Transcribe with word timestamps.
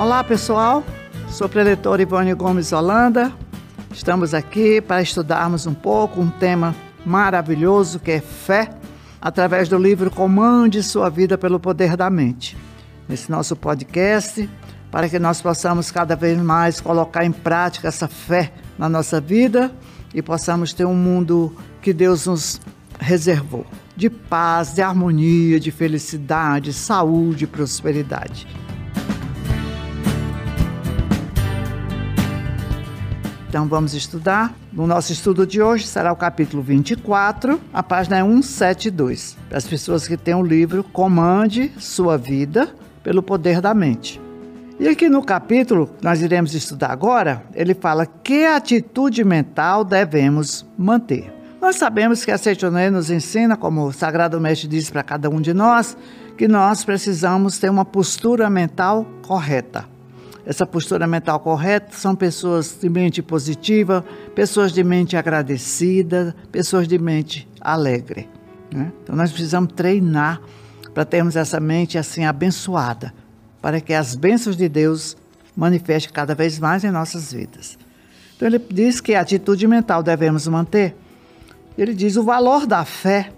Olá, 0.00 0.24
pessoal. 0.24 0.82
Sou 1.28 1.46
preletora 1.46 2.00
Ivone 2.00 2.32
Gomes 2.32 2.72
Holanda. 2.72 3.30
Estamos 3.92 4.32
aqui 4.32 4.80
para 4.80 5.02
estudarmos 5.02 5.66
um 5.66 5.74
pouco 5.74 6.22
um 6.22 6.30
tema 6.30 6.74
maravilhoso 7.04 8.00
que 8.00 8.12
é 8.12 8.18
fé, 8.18 8.70
através 9.20 9.68
do 9.68 9.76
livro 9.76 10.10
Comande 10.10 10.82
Sua 10.82 11.10
Vida 11.10 11.36
pelo 11.36 11.60
Poder 11.60 11.98
da 11.98 12.08
Mente. 12.08 12.56
Nesse 13.06 13.30
nosso 13.30 13.54
podcast, 13.54 14.48
para 14.90 15.06
que 15.06 15.18
nós 15.18 15.42
possamos 15.42 15.90
cada 15.90 16.16
vez 16.16 16.38
mais 16.38 16.80
colocar 16.80 17.26
em 17.26 17.32
prática 17.32 17.88
essa 17.88 18.08
fé 18.08 18.54
na 18.78 18.88
nossa 18.88 19.20
vida 19.20 19.70
e 20.14 20.22
possamos 20.22 20.72
ter 20.72 20.86
um 20.86 20.94
mundo 20.94 21.54
que 21.82 21.92
Deus 21.92 22.26
nos 22.26 22.58
reservou 22.98 23.66
de 23.94 24.08
paz, 24.08 24.72
de 24.72 24.80
harmonia, 24.80 25.60
de 25.60 25.70
felicidade, 25.70 26.72
saúde 26.72 27.44
e 27.44 27.46
prosperidade. 27.46 28.46
Então 33.50 33.66
vamos 33.66 33.94
estudar. 33.94 34.54
No 34.72 34.86
nosso 34.86 35.12
estudo 35.12 35.44
de 35.44 35.60
hoje 35.60 35.84
será 35.84 36.12
o 36.12 36.16
capítulo 36.16 36.62
24, 36.62 37.60
a 37.74 37.82
página 37.82 38.18
é 38.18 38.22
172. 38.22 39.36
Para 39.48 39.58
as 39.58 39.66
pessoas 39.66 40.06
que 40.06 40.16
têm 40.16 40.36
o 40.36 40.42
livro 40.42 40.84
Comande 40.84 41.72
Sua 41.76 42.16
Vida 42.16 42.72
pelo 43.02 43.24
Poder 43.24 43.60
da 43.60 43.74
Mente. 43.74 44.20
E 44.78 44.86
aqui 44.86 45.08
no 45.08 45.20
capítulo 45.24 45.88
que 45.88 46.04
nós 46.04 46.22
iremos 46.22 46.54
estudar 46.54 46.92
agora, 46.92 47.42
ele 47.52 47.74
fala 47.74 48.06
que 48.06 48.44
atitude 48.44 49.24
mental 49.24 49.84
devemos 49.84 50.64
manter. 50.78 51.34
Nós 51.60 51.74
sabemos 51.74 52.24
que 52.24 52.30
a 52.30 52.38
Seitonê 52.38 52.88
nos 52.88 53.10
ensina, 53.10 53.56
como 53.56 53.84
o 53.84 53.92
Sagrado 53.92 54.40
Mestre 54.40 54.68
diz 54.68 54.90
para 54.90 55.02
cada 55.02 55.28
um 55.28 55.40
de 55.40 55.52
nós, 55.52 55.96
que 56.38 56.46
nós 56.46 56.84
precisamos 56.84 57.58
ter 57.58 57.68
uma 57.68 57.84
postura 57.84 58.48
mental 58.48 59.04
correta 59.22 59.89
essa 60.44 60.66
postura 60.66 61.06
mental 61.06 61.38
correta 61.40 61.96
são 61.96 62.14
pessoas 62.14 62.78
de 62.80 62.88
mente 62.88 63.22
positiva, 63.22 64.04
pessoas 64.34 64.72
de 64.72 64.82
mente 64.82 65.16
agradecida, 65.16 66.34
pessoas 66.50 66.88
de 66.88 66.98
mente 66.98 67.48
alegre. 67.60 68.28
Né? 68.72 68.90
Então 69.02 69.14
nós 69.14 69.30
precisamos 69.30 69.72
treinar 69.74 70.40
para 70.94 71.04
termos 71.04 71.36
essa 71.36 71.60
mente 71.60 71.98
assim 71.98 72.24
abençoada, 72.24 73.12
para 73.60 73.80
que 73.80 73.92
as 73.92 74.14
bênçãos 74.14 74.56
de 74.56 74.68
Deus 74.68 75.16
manifestem 75.56 76.12
cada 76.12 76.34
vez 76.34 76.58
mais 76.58 76.84
em 76.84 76.90
nossas 76.90 77.32
vidas. 77.32 77.78
Então 78.36 78.48
ele 78.48 78.58
diz 78.58 79.00
que 79.00 79.14
a 79.14 79.20
atitude 79.20 79.66
mental 79.66 80.02
devemos 80.02 80.48
manter. 80.48 80.96
Ele 81.76 81.94
diz 81.94 82.16
o 82.16 82.22
valor 82.22 82.66
da 82.66 82.84
fé 82.84 83.32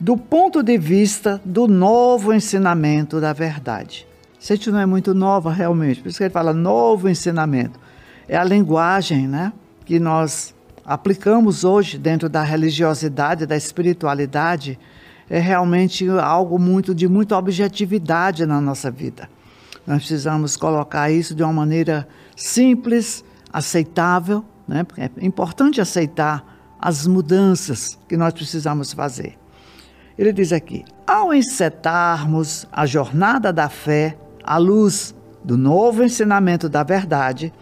do 0.00 0.16
ponto 0.16 0.62
de 0.62 0.78
vista 0.78 1.40
do 1.44 1.68
novo 1.68 2.32
ensinamento 2.32 3.20
da 3.20 3.34
verdade. 3.34 4.06
Sente 4.40 4.70
não 4.70 4.80
é 4.80 4.86
muito 4.86 5.12
nova 5.12 5.52
realmente, 5.52 6.00
por 6.00 6.08
isso 6.08 6.16
que 6.16 6.24
ele 6.24 6.30
fala 6.30 6.54
novo 6.54 7.10
ensinamento. 7.10 7.78
É 8.26 8.38
a 8.38 8.42
linguagem 8.42 9.28
né, 9.28 9.52
que 9.84 10.00
nós 10.00 10.54
aplicamos 10.82 11.62
hoje 11.62 11.98
dentro 11.98 12.26
da 12.26 12.42
religiosidade, 12.42 13.44
da 13.44 13.54
espiritualidade, 13.54 14.78
é 15.28 15.38
realmente 15.38 16.08
algo 16.08 16.58
muito 16.58 16.94
de 16.94 17.06
muita 17.06 17.36
objetividade 17.36 18.46
na 18.46 18.62
nossa 18.62 18.90
vida. 18.90 19.28
Nós 19.86 19.98
precisamos 19.98 20.56
colocar 20.56 21.10
isso 21.10 21.34
de 21.34 21.42
uma 21.42 21.52
maneira 21.52 22.08
simples, 22.34 23.22
aceitável, 23.52 24.42
né? 24.66 24.84
Porque 24.84 25.02
é 25.02 25.10
importante 25.20 25.82
aceitar 25.82 26.44
as 26.80 27.06
mudanças 27.06 27.98
que 28.08 28.16
nós 28.16 28.32
precisamos 28.32 28.92
fazer. 28.94 29.38
Ele 30.16 30.32
diz 30.32 30.50
aqui: 30.50 30.82
ao 31.06 31.34
encetarmos 31.34 32.66
a 32.72 32.86
jornada 32.86 33.52
da 33.52 33.68
fé, 33.68 34.16
à 34.44 34.56
luz 34.58 35.14
do 35.42 35.56
novo 35.56 36.02
ensinamento 36.02 36.68
da 36.68 36.82
verdade, 36.82 37.52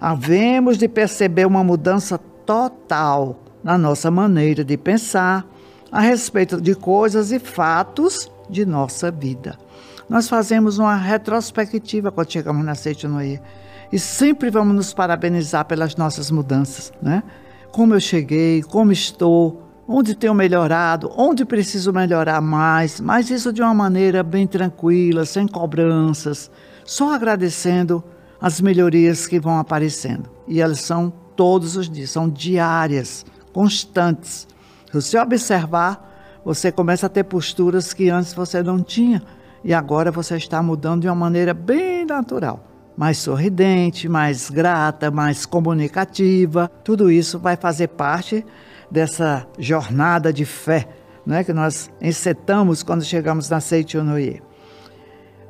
havemos 0.00 0.78
de 0.78 0.88
perceber 0.88 1.46
uma 1.46 1.64
mudança 1.64 2.18
total 2.18 3.40
na 3.62 3.76
nossa 3.76 4.10
maneira 4.10 4.64
de 4.64 4.76
pensar 4.76 5.44
a 5.90 6.00
respeito 6.00 6.60
de 6.60 6.74
coisas 6.74 7.32
e 7.32 7.38
fatos 7.38 8.30
de 8.48 8.64
nossa 8.64 9.10
vida. 9.10 9.58
Nós 10.08 10.28
fazemos 10.28 10.78
uma 10.78 10.94
retrospectiva 10.94 12.12
quando 12.12 12.30
chegamos 12.30 12.64
na 12.64 12.76
Seite 12.76 13.08
Noé 13.08 13.40
e 13.92 13.98
sempre 13.98 14.50
vamos 14.50 14.74
nos 14.74 14.94
parabenizar 14.94 15.64
pelas 15.64 15.96
nossas 15.96 16.30
mudanças, 16.30 16.92
né? 17.02 17.22
Como 17.72 17.94
eu 17.94 18.00
cheguei, 18.00 18.62
como 18.62 18.92
estou, 18.92 19.65
onde 19.88 20.14
tenho 20.14 20.34
melhorado, 20.34 21.12
onde 21.16 21.44
preciso 21.44 21.92
melhorar 21.92 22.40
mais, 22.40 23.00
mas 23.00 23.30
isso 23.30 23.52
de 23.52 23.62
uma 23.62 23.74
maneira 23.74 24.22
bem 24.22 24.46
tranquila, 24.46 25.24
sem 25.24 25.46
cobranças, 25.46 26.50
só 26.84 27.14
agradecendo 27.14 28.02
as 28.40 28.60
melhorias 28.60 29.26
que 29.26 29.38
vão 29.38 29.58
aparecendo. 29.58 30.28
E 30.46 30.60
elas 30.60 30.80
são 30.80 31.12
todos 31.36 31.76
os 31.76 31.88
dias, 31.88 32.10
são 32.10 32.28
diárias, 32.28 33.24
constantes. 33.52 34.46
Se 34.86 34.92
você 34.92 35.18
observar, 35.18 36.40
você 36.44 36.70
começa 36.72 37.06
a 37.06 37.10
ter 37.10 37.24
posturas 37.24 37.92
que 37.92 38.08
antes 38.08 38.32
você 38.32 38.62
não 38.62 38.82
tinha 38.82 39.22
e 39.64 39.74
agora 39.74 40.10
você 40.12 40.36
está 40.36 40.62
mudando 40.62 41.02
de 41.02 41.08
uma 41.08 41.14
maneira 41.14 41.52
bem 41.52 42.04
natural. 42.04 42.64
Mais 42.96 43.18
sorridente, 43.18 44.08
mais 44.08 44.48
grata, 44.48 45.10
mais 45.10 45.44
comunicativa. 45.44 46.70
Tudo 46.82 47.10
isso 47.10 47.38
vai 47.38 47.56
fazer 47.56 47.88
parte 47.88 48.44
dessa 48.90 49.46
jornada 49.58 50.32
de 50.32 50.44
fé 50.44 50.88
né, 51.26 51.42
que 51.42 51.52
nós 51.52 51.90
encetamos 52.00 52.82
quando 52.82 53.04
chegamos 53.04 53.50
na 53.50 53.60
Seichonoye. 53.60 54.40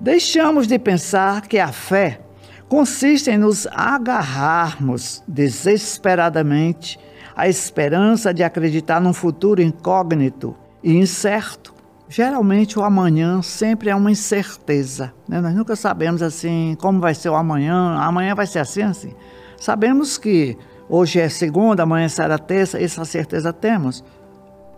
Deixamos 0.01 0.67
de 0.67 0.79
pensar 0.79 1.43
que 1.43 1.59
a 1.59 1.69
fé 1.69 2.21
consiste 2.69 3.31
em 3.31 3.39
nos 3.39 3.67
agarrarmos 3.69 5.23
desesperadamente 5.29 6.99
à 7.35 7.49
esperança 7.49 8.33
de 8.33 8.43
acreditar 8.43 9.01
num 9.01 9.13
futuro 9.13 9.63
incógnito 9.63 10.57
e 10.83 10.97
incerto. 10.97 11.75
Geralmente 12.09 12.79
o 12.79 12.85
amanhã 12.85 13.43
sempre 13.43 13.91
é 13.91 13.95
uma 13.95 14.11
incerteza. 14.11 15.13
Né? 15.29 15.41
Nós 15.41 15.55
nunca 15.55 15.75
sabemos 15.77 16.23
assim 16.23 16.77
como 16.81 17.01
vai 17.01 17.15
ser 17.15 17.29
o 17.29 17.35
amanhã, 17.35 17.97
amanhã 17.99 18.35
vai 18.35 18.47
ser 18.47 18.61
assim, 18.61 18.83
assim. 18.83 19.15
Sabemos 19.59 20.17
que 20.19 20.57
Hoje 20.89 21.19
é 21.19 21.29
segunda, 21.29 21.83
amanhã 21.83 22.09
será 22.09 22.39
terça, 22.39 22.81
essa 22.81 23.05
certeza 23.05 23.53
temos. 23.53 24.05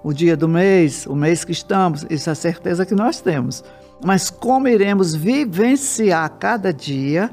O 0.02 0.12
dia 0.12 0.36
do 0.36 0.48
mês, 0.48 1.06
o 1.06 1.14
mês 1.14 1.44
que 1.44 1.52
estamos, 1.52 2.06
isso 2.08 2.30
é 2.30 2.32
a 2.32 2.36
certeza 2.36 2.86
que 2.86 2.94
nós 2.94 3.20
temos. 3.20 3.62
Mas 4.02 4.30
como 4.30 4.68
iremos 4.68 5.14
vivenciar 5.14 6.30
cada 6.38 6.72
dia, 6.72 7.30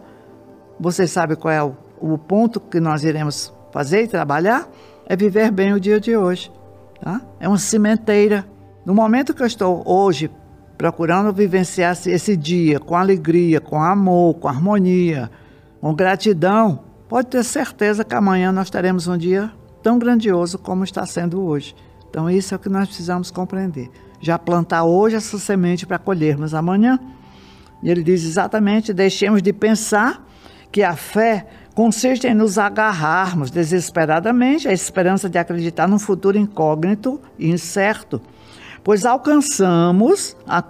você 0.80 1.08
sabe 1.08 1.36
qual 1.36 1.54
é 1.54 1.64
o, 1.64 1.76
o 2.02 2.18
ponto 2.18 2.60
que 2.60 2.80
nós 2.80 3.04
iremos 3.04 3.54
fazer 3.72 4.04
e 4.04 4.08
trabalhar? 4.08 4.68
É 5.06 5.16
viver 5.16 5.52
bem 5.52 5.74
o 5.74 5.80
dia 5.80 6.00
de 6.00 6.18
hoje. 6.18 6.52
Tá? 7.02 7.22
É 7.40 7.48
uma 7.48 7.58
cimenteira. 7.58 8.46
No 8.86 8.94
momento 8.94 9.34
que 9.34 9.42
eu 9.42 9.48
estou 9.48 9.84
hoje 9.86 10.30
procurando 10.78 11.32
vivenciar 11.32 11.98
esse 12.08 12.36
dia 12.36 12.80
com 12.80 12.96
alegria, 12.96 13.62
com 13.62 13.82
amor, 13.82 14.36
com 14.36 14.50
harmonia, 14.50 15.32
com 15.80 15.94
gratidão, 15.94 16.85
pode 17.08 17.28
ter 17.28 17.44
certeza 17.44 18.04
que 18.04 18.16
amanhã 18.16 18.52
nós 18.52 18.70
teremos 18.70 19.08
um 19.08 19.18
dia 19.18 19.52
tão 19.82 20.00
grandioso 20.00 20.58
como 20.58 20.84
está 20.84 21.06
sendo 21.06 21.42
hoje. 21.42 21.76
Então, 22.10 22.30
isso 22.30 22.54
é 22.54 22.58
o 22.58 22.60
que 22.60 22.70
nós 22.70 22.88
precisamos 22.88 23.30
compreender. 23.30 23.90
Já 24.22 24.40
plantar 24.40 24.84
hoje 24.84 25.16
essa 25.16 25.38
semente 25.38 25.86
para 25.86 26.00
colhermos 26.00 26.54
amanhã. 26.54 27.00
E 27.84 27.90
ele 27.90 28.04
diz 28.04 28.24
exatamente: 28.24 28.94
deixemos 28.94 29.42
de 29.42 29.54
pensar 29.54 30.26
que 30.72 30.82
a 30.82 30.96
fé 30.96 31.46
consiste 31.76 32.26
em 32.26 32.34
nos 32.34 32.58
agarrarmos 32.58 33.52
desesperadamente 33.52 34.68
à 34.68 34.72
esperança 34.72 35.30
de 35.30 35.38
acreditar 35.38 35.88
num 35.88 36.00
futuro 36.00 36.38
incógnito 36.38 37.20
e 37.38 37.50
incerto, 37.50 38.22
pois 38.84 39.06
alcançamos 39.06 40.36
a 40.48 40.62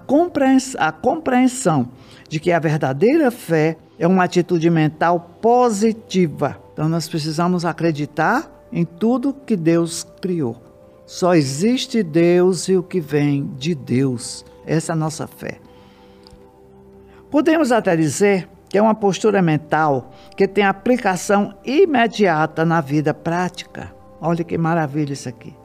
compreensão, 0.92 1.90
de 2.28 2.40
que 2.40 2.52
a 2.52 2.60
verdadeira 2.60 3.30
fé 3.30 3.78
é 3.98 4.08
uma 4.08 4.24
atitude 4.24 4.70
mental 4.70 5.38
positiva. 5.42 6.60
Então 6.74 6.90
nós 6.90 7.08
precisamos 7.08 7.66
acreditar 7.66 8.68
em 8.72 8.84
tudo 8.84 9.34
que 9.34 9.56
Deus 9.56 10.06
criou. 10.22 10.62
Só 11.06 11.36
existe 11.36 12.02
Deus 12.04 12.68
e 12.68 12.76
o 12.76 12.84
que 12.84 13.00
vem 13.00 13.48
de 13.58 13.76
Deus. 13.76 14.44
Essa 14.66 14.92
é 14.92 14.94
a 14.94 14.98
nossa 14.98 15.28
fé. 15.28 15.60
Podemos 17.30 17.72
até 17.72 17.96
dizer 17.96 18.50
que 18.68 18.78
é 18.78 18.82
uma 18.82 18.96
postura 18.96 19.42
mental 19.42 20.12
que 20.36 20.48
tem 20.48 20.64
aplicação 20.64 21.54
imediata 21.64 22.66
na 22.66 22.82
vida 22.82 23.14
prática. 23.14 23.94
Olha 24.20 24.44
que 24.44 24.58
maravilha 24.58 25.14
isso 25.14 25.30
aqui. 25.30 25.56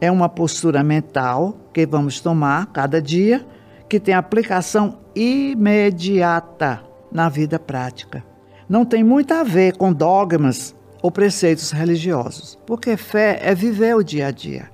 É 0.00 0.10
uma 0.10 0.28
postura 0.28 0.82
mental 0.82 1.56
que 1.72 1.86
vamos 1.86 2.20
tomar 2.20 2.66
cada 2.66 3.00
dia 3.00 3.46
que 3.88 3.98
tem 3.98 4.14
aplicação 4.14 4.98
imediata 5.14 6.87
na 7.10 7.28
vida 7.28 7.58
prática. 7.58 8.24
Não 8.68 8.84
tem 8.84 9.02
muito 9.02 9.32
a 9.32 9.42
ver 9.42 9.76
com 9.76 9.92
dogmas 9.92 10.74
ou 11.02 11.10
preceitos 11.10 11.70
religiosos, 11.70 12.58
porque 12.66 12.96
fé 12.96 13.38
é 13.42 13.54
viver 13.54 13.96
o 13.96 14.02
dia 14.02 14.26
a 14.26 14.30
dia. 14.30 14.70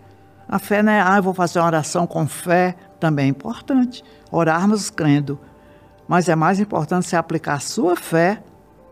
A 0.49 0.59
fé 0.59 0.83
não 0.83 0.93
é, 0.93 1.01
ah, 1.01 1.17
eu 1.17 1.23
vou 1.23 1.35
fazer 1.35 1.59
uma 1.59 1.67
oração 1.67 2.07
com 2.07 2.27
fé, 2.27 2.75
também 2.99 3.27
é 3.27 3.29
importante. 3.29 4.03
Orarmos 4.31 4.91
crendo, 4.91 5.39
mas 6.09 6.29
é 6.29 6.35
mais 6.35 6.61
importante 6.61 7.07
você 7.07 7.17
aplicar 7.17 7.55
a 7.55 7.61
sua 7.61 7.97
fé 7.97 8.43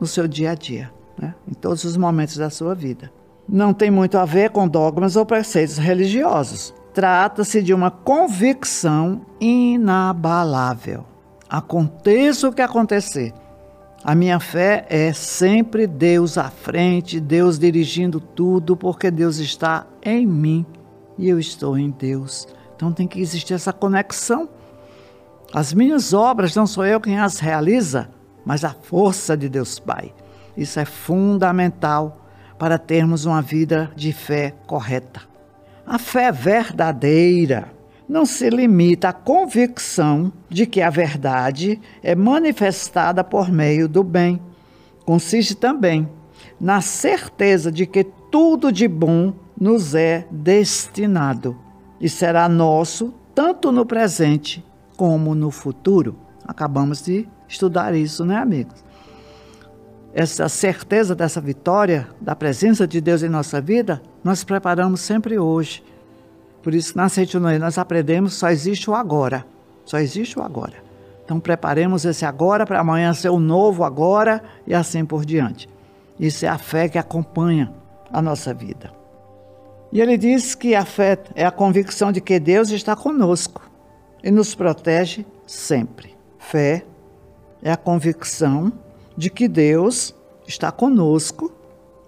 no 0.01 0.07
seu 0.07 0.27
dia 0.27 0.53
a 0.53 0.55
dia, 0.55 0.91
né? 1.19 1.35
em 1.47 1.55
todos 1.55 1.85
os 1.85 1.97
momentos 1.97 2.37
da 2.37 2.51
sua 2.51 2.75
vida. 2.75 3.13
Não 3.49 3.75
tem 3.75 3.91
muito 3.91 4.19
a 4.19 4.25
ver 4.25 4.51
com 4.51 4.69
dogmas 4.69 5.17
ou 5.17 5.27
preceitos 5.27 5.79
religiosos. 5.79 6.73
Trata-se 6.95 7.63
de 7.63 7.75
uma 7.75 7.91
convicção 7.91 9.23
inabalável. 9.41 11.05
Aconteça 11.53 12.49
o 12.49 12.53
que 12.53 12.63
acontecer, 12.63 13.35
a 14.03 14.15
minha 14.15 14.41
fé 14.41 14.87
é 14.89 15.13
sempre 15.13 15.87
Deus 15.87 16.37
à 16.37 16.49
frente, 16.49 17.21
Deus 17.21 17.57
dirigindo 17.57 18.19
tudo, 18.21 18.75
porque 18.75 19.11
Deus 19.11 19.37
está 19.37 19.87
em 20.03 20.27
mim 20.27 20.65
e 21.17 21.29
eu 21.29 21.39
estou 21.39 21.79
em 21.79 21.91
Deus. 21.91 22.49
Então 22.75 22.91
tem 22.91 23.07
que 23.07 23.21
existir 23.21 23.53
essa 23.53 23.71
conexão. 23.71 24.49
As 25.53 25.73
minhas 25.73 26.13
obras 26.13 26.57
não 26.57 26.67
sou 26.67 26.87
eu 26.87 26.99
quem 27.01 27.19
as 27.19 27.39
realiza, 27.39 28.09
mas 28.47 28.65
a 28.65 28.71
força 28.71 29.37
de 29.37 29.49
Deus 29.49 29.79
Pai. 29.79 30.13
Isso 30.57 30.81
é 30.81 30.85
fundamental 30.85 32.27
para 32.59 32.79
termos 32.79 33.25
uma 33.25 33.43
vida 33.43 33.93
de 33.95 34.13
fé 34.13 34.53
correta. 34.67 35.21
A 35.87 35.99
fé 35.99 36.33
verdadeira 36.33 37.71
não 38.13 38.27
se 38.27 38.51
limita 38.51 39.09
à 39.09 39.13
convicção 39.15 40.31
de 40.47 40.67
que 40.67 40.83
a 40.83 40.91
verdade 40.91 41.81
é 42.03 42.15
manifestada 42.15 43.25
por 43.25 43.51
meio 43.51 43.89
do 43.89 44.05
bem. 44.05 44.39
Consiste 45.07 45.55
também 45.55 46.07
na 46.61 46.83
certeza 46.83 47.73
de 47.73 47.87
que 47.87 48.05
tudo 48.31 48.71
de 48.71 48.87
bom 48.87 49.33
nos 49.59 49.95
é 49.95 50.27
destinado 50.31 51.57
e 51.99 52.07
será 52.07 52.51
nosso 52.51 53.15
tanto 53.35 53.73
no 53.73 53.87
presente 53.87 54.63
como 54.95 55.35
no 55.35 55.51
futuro. 55.51 56.15
Acabamos 56.47 57.01
de 57.01 57.27
estudar 57.49 57.95
isso, 57.95 58.27
né, 58.27 58.37
amigos? 58.37 58.85
Essa 60.13 60.51
certeza 60.51 61.15
dessa 61.15 61.41
vitória, 61.41 62.07
da 62.21 62.37
presença 62.37 62.87
de 62.87 63.01
Deus 63.01 63.23
em 63.23 63.29
nossa 63.31 63.59
vida, 63.59 64.03
nós 64.23 64.45
preparamos 64.45 65.01
sempre 65.01 65.39
hoje. 65.39 65.83
Por 66.63 66.75
isso, 66.75 66.97
na 66.97 67.09
Seitonoia, 67.09 67.59
nós 67.59 67.77
aprendemos 67.77 68.35
só 68.35 68.49
existe 68.49 68.89
o 68.89 68.95
agora. 68.95 69.45
Só 69.85 69.99
existe 69.99 70.39
o 70.39 70.43
agora. 70.43 70.75
Então, 71.25 71.41
preparemos 71.41 72.05
esse 72.05 72.25
agora 72.25 72.65
para 72.65 72.81
amanhã 72.81 73.13
ser 73.13 73.31
o 73.31 73.41
novo 73.41 73.85
agora 73.85 74.43
e 74.67 74.75
assim 74.75 75.05
por 75.05 75.25
diante. 75.25 75.69
Isso 76.19 76.47
é 76.47 76.49
a 76.49 76.59
fé 76.59 76.89
que 76.89 76.99
acompanha 76.99 77.73
a 78.13 78.23
nossa 78.23 78.55
vida. 78.55 78.93
E 79.91 80.01
ele 80.01 80.17
diz 80.17 80.55
que 80.55 80.75
a 80.75 80.85
fé 80.85 81.19
é 81.35 81.45
a 81.45 81.51
convicção 81.51 82.13
de 82.13 82.21
que 82.21 82.39
Deus 82.39 82.71
está 82.71 82.95
conosco 82.95 83.63
e 84.23 84.31
nos 84.31 84.55
protege 84.55 85.27
sempre. 85.47 86.17
Fé 86.39 86.85
é 87.63 87.71
a 87.71 87.77
convicção 87.77 88.73
de 89.17 89.29
que 89.29 89.49
Deus 89.49 90.15
está 90.47 90.73
conosco 90.73 91.53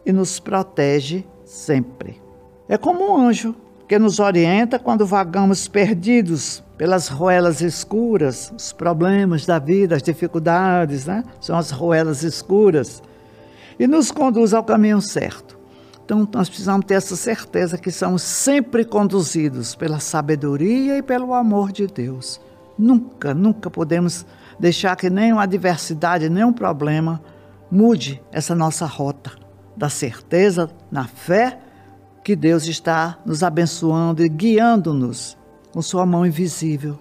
e 0.06 0.12
nos 0.12 0.38
protege 0.38 1.24
sempre. 1.44 2.22
É 2.68 2.78
como 2.78 3.12
um 3.12 3.16
anjo 3.16 3.54
que 3.88 3.98
nos 3.98 4.18
orienta 4.18 4.78
quando 4.78 5.06
vagamos 5.06 5.68
perdidos 5.68 6.62
pelas 6.76 7.08
roelas 7.08 7.60
escuras, 7.60 8.52
os 8.56 8.72
problemas 8.72 9.46
da 9.46 9.58
vida, 9.58 9.96
as 9.96 10.02
dificuldades, 10.02 11.06
né? 11.06 11.22
São 11.40 11.56
as 11.56 11.70
roelas 11.70 12.22
escuras. 12.22 13.02
E 13.78 13.86
nos 13.86 14.10
conduz 14.10 14.54
ao 14.54 14.64
caminho 14.64 15.00
certo. 15.00 15.58
Então, 16.04 16.28
nós 16.32 16.48
precisamos 16.48 16.84
ter 16.84 16.94
essa 16.94 17.16
certeza 17.16 17.78
que 17.78 17.90
somos 17.90 18.22
sempre 18.22 18.84
conduzidos 18.84 19.74
pela 19.74 20.00
sabedoria 20.00 20.98
e 20.98 21.02
pelo 21.02 21.32
amor 21.32 21.72
de 21.72 21.86
Deus. 21.86 22.40
Nunca, 22.78 23.32
nunca 23.32 23.70
podemos 23.70 24.26
deixar 24.58 24.96
que 24.96 25.08
nenhuma 25.08 25.44
adversidade, 25.44 26.28
nenhum 26.28 26.52
problema 26.52 27.22
mude 27.70 28.22
essa 28.30 28.54
nossa 28.54 28.84
rota 28.84 29.32
da 29.76 29.88
certeza, 29.88 30.70
na 30.90 31.04
fé, 31.04 31.58
que 32.24 32.34
Deus 32.34 32.66
está 32.66 33.18
nos 33.26 33.42
abençoando 33.42 34.24
e 34.24 34.28
guiando-nos 34.28 35.36
com 35.70 35.82
Sua 35.82 36.06
mão 36.06 36.24
invisível. 36.24 36.98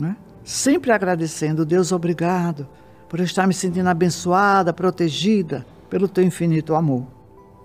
Né? 0.00 0.16
Sempre 0.42 0.90
agradecendo, 0.90 1.66
Deus, 1.66 1.92
obrigado 1.92 2.66
por 3.08 3.20
estar 3.20 3.46
me 3.46 3.52
sentindo 3.52 3.88
abençoada, 3.88 4.72
protegida 4.72 5.66
pelo 5.90 6.08
Teu 6.08 6.24
infinito 6.24 6.74
amor. 6.74 7.06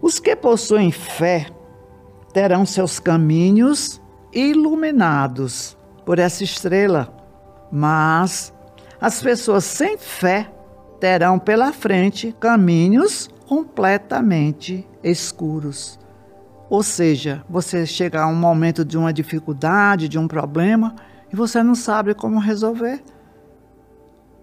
Os 0.02 0.20
que 0.20 0.36
possuem 0.36 0.92
fé 0.92 1.48
terão 2.34 2.66
seus 2.66 3.00
caminhos 3.00 4.02
iluminados 4.34 5.78
por 6.06 6.20
essa 6.20 6.44
estrela, 6.44 7.16
mas 7.72 8.54
as 9.00 9.22
pessoas 9.22 9.64
sem 9.64 9.98
fé 9.98 10.52
terão 11.00 11.40
pela 11.40 11.72
frente 11.72 12.36
caminhos 12.40 13.30
completamente 13.48 14.86
escuros. 15.02 16.03
Ou 16.74 16.82
seja, 16.82 17.46
você 17.48 17.86
chega 17.86 18.24
a 18.24 18.26
um 18.26 18.34
momento 18.34 18.84
de 18.84 18.98
uma 18.98 19.14
dificuldade, 19.14 20.10
de 20.10 20.18
um 20.18 20.28
problema, 20.28 20.96
e 21.32 21.36
você 21.36 21.62
não 21.62 21.76
sabe 21.76 22.16
como 22.16 22.40
resolver. 22.40 23.00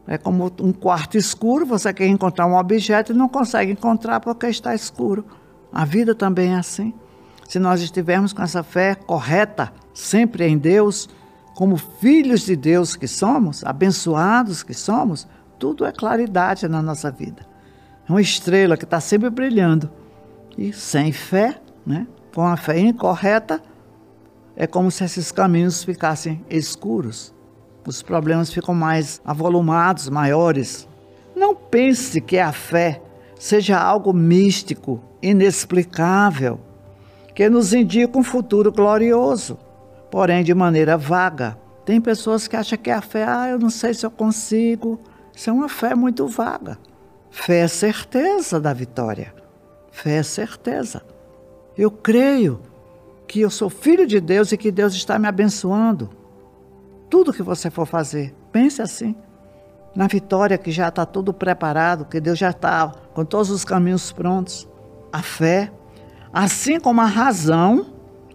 É 0.07 0.17
como 0.17 0.49
um 0.61 0.73
quarto 0.73 1.19
escuro, 1.19 1.67
você 1.67 1.93
quer 1.93 2.07
encontrar 2.07 2.47
um 2.47 2.57
objeto 2.57 3.11
e 3.11 3.17
não 3.17 3.29
consegue 3.29 3.73
encontrar 3.73 4.21
porque 4.21 4.47
está 4.47 4.73
escuro. 4.77 5.25
A 5.73 5.85
vida 5.85 6.15
também 6.15 6.55
é 6.55 6.59
assim. 6.59 6.95
Se 7.49 7.59
nós 7.59 7.81
estivermos 7.81 8.33
com 8.33 8.45
essa 8.45 8.63
fé 8.63 8.95
correta, 8.95 9.73
sempre 9.93 10.47
em 10.47 10.57
Deus, 10.57 11.09
como 11.57 11.77
filhos 11.77 12.43
de 12.43 12.55
Deus 12.55 12.95
que 12.95 13.09
somos, 13.09 13.65
abençoados 13.65 14.63
que 14.63 14.73
somos, 14.73 15.27
tudo 15.59 15.85
é 15.85 15.91
claridade 15.91 16.69
na 16.69 16.81
nossa 16.81 17.11
vida. 17.11 17.45
É 18.09 18.13
uma 18.13 18.23
estrela 18.23 18.77
que 18.77 18.85
está 18.85 19.01
sempre 19.01 19.31
brilhando. 19.31 19.91
E 20.57 20.73
sem 20.73 21.11
fé, 21.11 21.61
né, 21.85 22.07
com 22.35 22.47
a 22.47 22.57
fé 22.57 22.79
incorreta, 22.79 23.63
é 24.57 24.67
como 24.67 24.91
se 24.91 25.05
esses 25.05 25.33
caminhos 25.33 25.83
ficassem 25.83 26.45
escuros. 26.49 27.35
Os 27.87 28.03
problemas 28.03 28.53
ficam 28.53 28.75
mais 28.75 29.21
avolumados, 29.25 30.09
maiores. 30.09 30.89
Não 31.35 31.55
pense 31.55 32.21
que 32.21 32.39
a 32.39 32.53
fé 32.53 33.01
seja 33.39 33.81
algo 33.81 34.13
místico 34.13 35.01
inexplicável, 35.23 36.61
que 37.35 37.49
nos 37.49 37.73
indica 37.73 38.19
um 38.19 38.23
futuro 38.23 38.71
glorioso, 38.71 39.59
porém 40.11 40.45
de 40.45 40.55
maneira 40.55 40.97
vaga. 40.97 41.57
Tem 41.87 42.01
pessoas 42.01 42.47
que 42.47 42.57
acham 42.57 42.79
que 42.79 42.91
a 42.91 43.01
fé, 43.01 43.25
ah, 43.27 43.49
eu 43.49 43.59
não 43.59 43.71
sei 43.71 43.95
se 43.95 44.05
eu 44.05 44.11
consigo. 44.11 45.01
Isso 45.35 45.49
é 45.49 45.53
uma 45.53 45.69
fé 45.69 45.95
muito 45.95 46.27
vaga. 46.29 46.79
Fé 47.31 47.61
é 47.61 47.69
certeza 47.69 48.61
da 48.61 48.73
vitória. 48.73 49.33
Fé 49.91 50.17
é 50.17 50.23
certeza. 50.23 51.03
Eu 51.77 51.91
creio 51.91 52.61
que 53.27 53.41
eu 53.41 53.51
sou 53.51 53.71
filho 53.71 54.07
de 54.07 54.21
Deus 54.21 54.53
e 54.53 54.57
que 54.57 54.73
Deus 54.73 54.95
está 54.95 55.19
me 55.19 55.29
abençoando. 55.29 56.11
Tudo 57.09 57.33
que 57.33 57.43
você 57.43 57.71
for 57.71 57.87
fazer, 57.87 58.35
pense 58.53 58.83
assim. 58.83 59.15
Na 59.95 60.07
vitória 60.07 60.59
que 60.59 60.71
já 60.71 60.89
está 60.89 61.07
tudo 61.07 61.33
preparado, 61.33 62.05
que 62.05 62.21
Deus 62.21 62.39
já 62.39 62.51
está 62.51 62.93
com 63.15 63.25
todos 63.25 63.51
os 63.51 63.65
caminhos 63.65 64.13
prontos 64.13 64.69
a 65.13 65.23
fé, 65.23 65.73
assim 66.33 66.79
como 66.79 67.01
a 67.01 67.07
razão, 67.07 67.87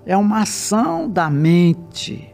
é 0.06 0.15
uma 0.15 0.42
ação 0.42 1.10
da 1.10 1.30
mente. 1.30 2.34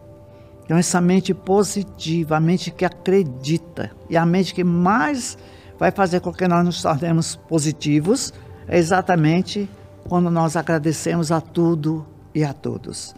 Então, 0.64 0.78
essa 0.78 1.02
mente 1.02 1.34
positiva, 1.34 2.38
a 2.38 2.40
mente 2.40 2.72
que 2.72 2.86
acredita 2.86 3.92
e 4.10 4.16
a 4.16 4.26
mente 4.26 4.54
que 4.54 4.64
mais 4.64 5.38
vai 5.78 5.92
fazer 5.92 6.20
com 6.20 6.32
que 6.32 6.48
nós 6.48 6.64
nos 6.64 6.82
tornemos 6.82 7.36
positivos 7.36 8.34
é 8.68 8.78
exatamente 8.78 9.70
quando 10.08 10.30
nós 10.30 10.56
agradecemos 10.56 11.32
a 11.32 11.42
tudo 11.42 12.06
e 12.34 12.44
a 12.44 12.54
todos. 12.54 13.16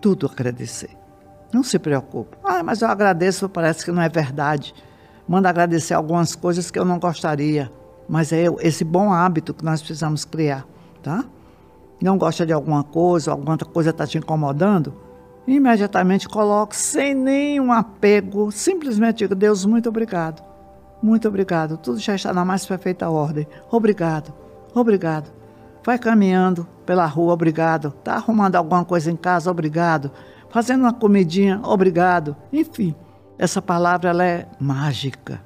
Tudo 0.00 0.26
agradecer. 0.26 0.90
Não 1.52 1.62
se 1.62 1.78
preocupe. 1.78 2.36
Ah, 2.44 2.62
mas 2.62 2.82
eu 2.82 2.88
agradeço, 2.88 3.48
parece 3.48 3.84
que 3.84 3.92
não 3.92 4.02
é 4.02 4.08
verdade. 4.08 4.74
Manda 5.28 5.48
agradecer 5.48 5.94
algumas 5.94 6.34
coisas 6.34 6.70
que 6.70 6.78
eu 6.78 6.84
não 6.84 6.98
gostaria 6.98 7.70
mas 8.10 8.32
é 8.32 8.46
esse 8.58 8.82
bom 8.82 9.12
hábito 9.12 9.54
que 9.54 9.64
nós 9.64 9.80
precisamos 9.80 10.24
criar, 10.24 10.66
tá? 11.00 11.24
Não 12.02 12.18
gosta 12.18 12.44
de 12.44 12.52
alguma 12.52 12.82
coisa, 12.82 13.30
alguma 13.30 13.56
coisa 13.56 13.90
está 13.90 14.04
te 14.04 14.18
incomodando, 14.18 14.92
imediatamente 15.46 16.28
coloque 16.28 16.74
sem 16.74 17.14
nenhum 17.14 17.70
apego, 17.70 18.50
simplesmente 18.50 19.18
diga, 19.18 19.36
Deus, 19.36 19.64
muito 19.64 19.88
obrigado, 19.88 20.42
muito 21.00 21.28
obrigado, 21.28 21.76
tudo 21.76 22.00
já 22.00 22.16
está 22.16 22.32
na 22.32 22.44
mais 22.44 22.66
perfeita 22.66 23.08
ordem, 23.08 23.46
obrigado, 23.70 24.34
obrigado. 24.74 25.39
Vai 25.84 25.98
caminhando 25.98 26.66
pela 26.84 27.06
rua, 27.06 27.32
obrigado. 27.32 27.88
Está 27.88 28.14
arrumando 28.14 28.56
alguma 28.56 28.84
coisa 28.84 29.10
em 29.10 29.16
casa, 29.16 29.50
obrigado. 29.50 30.10
Fazendo 30.50 30.82
uma 30.82 30.92
comidinha, 30.92 31.60
obrigado. 31.62 32.36
Enfim, 32.52 32.94
essa 33.38 33.62
palavra 33.62 34.10
ela 34.10 34.24
é 34.24 34.46
mágica. 34.58 35.40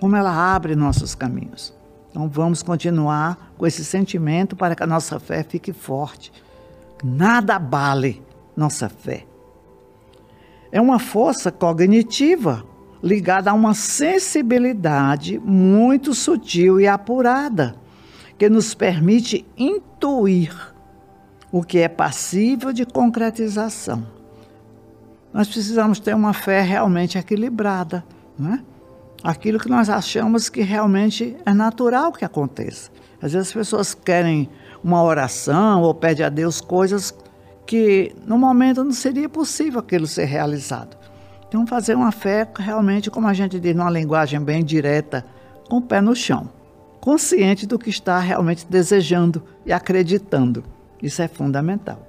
Como 0.00 0.16
ela 0.16 0.54
abre 0.54 0.74
nossos 0.74 1.14
caminhos. 1.14 1.74
Então 2.10 2.28
vamos 2.28 2.62
continuar 2.62 3.52
com 3.56 3.66
esse 3.66 3.84
sentimento 3.84 4.56
para 4.56 4.74
que 4.74 4.82
a 4.82 4.86
nossa 4.86 5.20
fé 5.20 5.42
fique 5.42 5.72
forte. 5.72 6.32
Nada 7.04 7.56
abale 7.56 8.22
nossa 8.56 8.88
fé. 8.88 9.26
É 10.72 10.80
uma 10.80 10.98
força 10.98 11.50
cognitiva 11.50 12.64
ligada 13.02 13.50
a 13.50 13.54
uma 13.54 13.74
sensibilidade 13.74 15.38
muito 15.38 16.14
sutil 16.14 16.80
e 16.80 16.86
apurada, 16.86 17.74
que 18.40 18.48
nos 18.48 18.72
permite 18.72 19.46
intuir 19.54 20.50
o 21.52 21.62
que 21.62 21.80
é 21.80 21.88
passível 21.88 22.72
de 22.72 22.86
concretização. 22.86 24.06
Nós 25.30 25.46
precisamos 25.46 26.00
ter 26.00 26.14
uma 26.14 26.32
fé 26.32 26.62
realmente 26.62 27.18
equilibrada, 27.18 28.02
né? 28.38 28.64
aquilo 29.22 29.58
que 29.58 29.68
nós 29.68 29.90
achamos 29.90 30.48
que 30.48 30.62
realmente 30.62 31.36
é 31.44 31.52
natural 31.52 32.12
que 32.12 32.24
aconteça. 32.24 32.90
Às 33.20 33.34
vezes 33.34 33.48
as 33.48 33.52
pessoas 33.52 33.92
querem 33.92 34.48
uma 34.82 35.02
oração 35.02 35.82
ou 35.82 35.94
pedem 35.94 36.24
a 36.24 36.30
Deus 36.30 36.62
coisas 36.62 37.14
que 37.66 38.16
no 38.26 38.38
momento 38.38 38.82
não 38.82 38.92
seria 38.92 39.28
possível 39.28 39.80
aquilo 39.80 40.06
ser 40.06 40.24
realizado. 40.24 40.96
Então, 41.46 41.66
fazer 41.66 41.94
uma 41.94 42.10
fé 42.10 42.48
realmente, 42.58 43.10
como 43.10 43.28
a 43.28 43.34
gente 43.34 43.60
diz, 43.60 43.76
numa 43.76 43.90
linguagem 43.90 44.40
bem 44.40 44.64
direta, 44.64 45.26
com 45.68 45.76
o 45.76 45.82
pé 45.82 46.00
no 46.00 46.16
chão, 46.16 46.48
consciente 47.00 47.66
do 47.66 47.78
que 47.78 47.90
está 47.90 48.18
realmente 48.18 48.66
desejando 48.68 49.42
e 49.64 49.72
acreditando. 49.72 50.64
Isso 51.02 51.22
é 51.22 51.28
fundamental. 51.28 52.06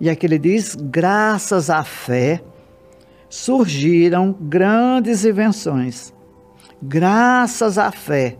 E 0.00 0.08
aqui 0.08 0.26
ele 0.26 0.38
diz: 0.38 0.74
graças 0.74 1.70
à 1.70 1.82
fé 1.82 2.42
surgiram 3.28 4.34
grandes 4.40 5.24
invenções. 5.24 6.14
Graças 6.82 7.78
à 7.78 7.90
fé 7.90 8.36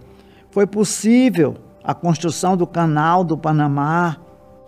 foi 0.50 0.66
possível 0.66 1.56
a 1.82 1.94
construção 1.94 2.56
do 2.56 2.66
canal 2.66 3.24
do 3.24 3.36
Panamá. 3.36 4.16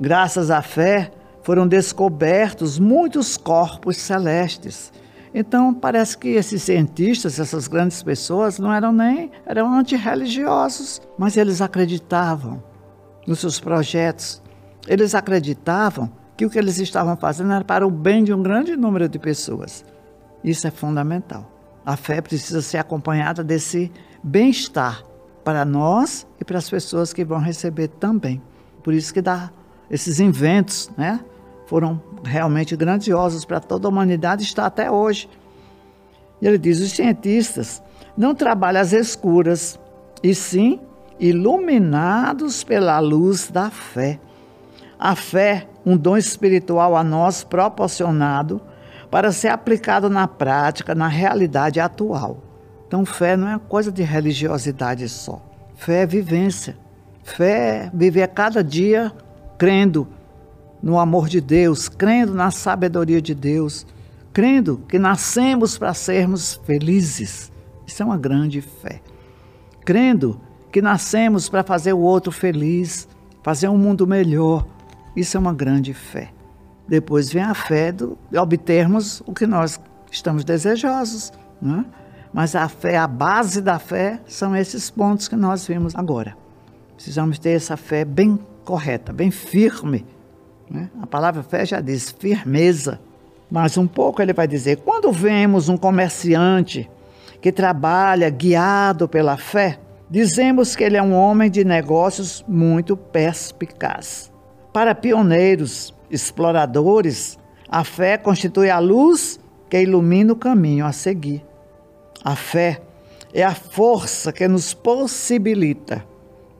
Graças 0.00 0.50
à 0.50 0.62
fé 0.62 1.10
foram 1.42 1.66
descobertos 1.66 2.78
muitos 2.78 3.36
corpos 3.36 3.96
celestes. 3.96 4.92
Então, 5.34 5.74
parece 5.74 6.16
que 6.16 6.28
esses 6.28 6.62
cientistas, 6.62 7.38
essas 7.38 7.68
grandes 7.68 8.02
pessoas, 8.02 8.58
não 8.58 8.72
eram 8.72 8.92
nem 8.92 9.30
eram 9.44 9.72
antirreligiosos, 9.72 11.00
mas 11.18 11.36
eles 11.36 11.60
acreditavam 11.60 12.62
nos 13.26 13.40
seus 13.40 13.60
projetos. 13.60 14.42
Eles 14.86 15.14
acreditavam 15.14 16.10
que 16.36 16.46
o 16.46 16.50
que 16.50 16.58
eles 16.58 16.78
estavam 16.78 17.16
fazendo 17.16 17.52
era 17.52 17.64
para 17.64 17.86
o 17.86 17.90
bem 17.90 18.24
de 18.24 18.32
um 18.32 18.42
grande 18.42 18.76
número 18.76 19.08
de 19.08 19.18
pessoas. 19.18 19.84
Isso 20.42 20.66
é 20.66 20.70
fundamental. 20.70 21.50
A 21.84 21.96
fé 21.96 22.20
precisa 22.20 22.62
ser 22.62 22.78
acompanhada 22.78 23.42
desse 23.42 23.90
bem-estar 24.22 25.02
para 25.44 25.64
nós 25.64 26.26
e 26.40 26.44
para 26.44 26.58
as 26.58 26.68
pessoas 26.68 27.12
que 27.12 27.24
vão 27.24 27.38
receber 27.38 27.88
também. 27.88 28.40
Por 28.82 28.94
isso 28.94 29.12
que 29.12 29.20
dá 29.20 29.50
esses 29.90 30.20
inventos, 30.20 30.90
né? 30.96 31.20
Foram 31.68 32.00
realmente 32.24 32.74
grandiosos 32.74 33.44
para 33.44 33.60
toda 33.60 33.86
a 33.86 33.90
humanidade, 33.90 34.42
está 34.42 34.64
até 34.64 34.90
hoje. 34.90 35.28
E 36.40 36.46
ele 36.46 36.56
diz: 36.56 36.80
os 36.80 36.92
cientistas 36.92 37.82
não 38.16 38.34
trabalham 38.34 38.80
às 38.80 38.94
escuras, 38.94 39.78
e 40.22 40.34
sim 40.34 40.80
iluminados 41.20 42.64
pela 42.64 42.98
luz 43.00 43.50
da 43.50 43.70
fé. 43.70 44.18
A 44.98 45.14
fé, 45.14 45.68
um 45.84 45.94
dom 45.94 46.16
espiritual 46.16 46.96
a 46.96 47.04
nós 47.04 47.44
proporcionado 47.44 48.62
para 49.10 49.30
ser 49.30 49.48
aplicado 49.48 50.08
na 50.08 50.26
prática, 50.26 50.94
na 50.94 51.06
realidade 51.06 51.80
atual. 51.80 52.38
Então, 52.86 53.04
fé 53.04 53.36
não 53.36 53.46
é 53.46 53.58
coisa 53.68 53.92
de 53.92 54.02
religiosidade 54.02 55.06
só. 55.06 55.38
Fé 55.74 56.04
é 56.04 56.06
vivência. 56.06 56.78
Fé 57.22 57.84
é 57.84 57.90
viver 57.92 58.26
cada 58.28 58.64
dia 58.64 59.12
crendo 59.58 60.08
no 60.82 60.98
amor 60.98 61.28
de 61.28 61.40
Deus, 61.40 61.88
crendo 61.88 62.34
na 62.34 62.50
sabedoria 62.50 63.20
de 63.20 63.34
Deus, 63.34 63.86
crendo 64.32 64.78
que 64.88 64.98
nascemos 64.98 65.76
para 65.76 65.92
sermos 65.94 66.60
felizes. 66.64 67.50
Isso 67.86 68.02
é 68.02 68.06
uma 68.06 68.16
grande 68.18 68.60
fé. 68.60 69.00
Crendo 69.84 70.40
que 70.70 70.82
nascemos 70.82 71.48
para 71.48 71.62
fazer 71.62 71.92
o 71.92 72.00
outro 72.00 72.30
feliz, 72.30 73.08
fazer 73.42 73.68
um 73.68 73.78
mundo 73.78 74.06
melhor. 74.06 74.66
Isso 75.16 75.36
é 75.36 75.40
uma 75.40 75.54
grande 75.54 75.94
fé. 75.94 76.30
Depois 76.86 77.32
vem 77.32 77.42
a 77.42 77.54
fé 77.54 77.92
de 77.92 78.06
obtermos 78.38 79.22
o 79.26 79.32
que 79.32 79.46
nós 79.46 79.80
estamos 80.10 80.44
desejosos. 80.44 81.32
Né? 81.60 81.84
Mas 82.32 82.54
a 82.54 82.68
fé, 82.68 82.96
a 82.96 83.06
base 83.06 83.60
da 83.60 83.78
fé, 83.78 84.20
são 84.26 84.54
esses 84.54 84.90
pontos 84.90 85.28
que 85.28 85.36
nós 85.36 85.66
vimos 85.66 85.94
agora. 85.94 86.36
Precisamos 86.94 87.38
ter 87.38 87.50
essa 87.50 87.76
fé 87.76 88.04
bem 88.04 88.38
correta, 88.64 89.12
bem 89.12 89.30
firme. 89.30 90.04
Né? 90.70 90.90
A 91.00 91.06
palavra 91.06 91.42
fé 91.42 91.64
já 91.64 91.80
diz 91.80 92.10
firmeza. 92.10 93.00
Mas 93.50 93.76
um 93.76 93.86
pouco 93.86 94.20
ele 94.20 94.32
vai 94.32 94.46
dizer: 94.46 94.78
quando 94.78 95.10
vemos 95.10 95.68
um 95.68 95.76
comerciante 95.76 96.88
que 97.40 97.50
trabalha 97.52 98.28
guiado 98.28 99.08
pela 99.08 99.36
fé, 99.36 99.78
dizemos 100.10 100.76
que 100.76 100.84
ele 100.84 100.96
é 100.96 101.02
um 101.02 101.14
homem 101.14 101.50
de 101.50 101.64
negócios 101.64 102.44
muito 102.46 102.96
perspicaz. 102.96 104.30
Para 104.72 104.94
pioneiros, 104.94 105.94
exploradores, 106.10 107.38
a 107.68 107.84
fé 107.84 108.18
constitui 108.18 108.70
a 108.70 108.78
luz 108.78 109.40
que 109.68 109.80
ilumina 109.80 110.32
o 110.32 110.36
caminho 110.36 110.84
a 110.84 110.92
seguir. 110.92 111.44
A 112.24 112.34
fé 112.34 112.80
é 113.32 113.42
a 113.42 113.54
força 113.54 114.32
que 114.32 114.48
nos 114.48 114.74
possibilita 114.74 116.04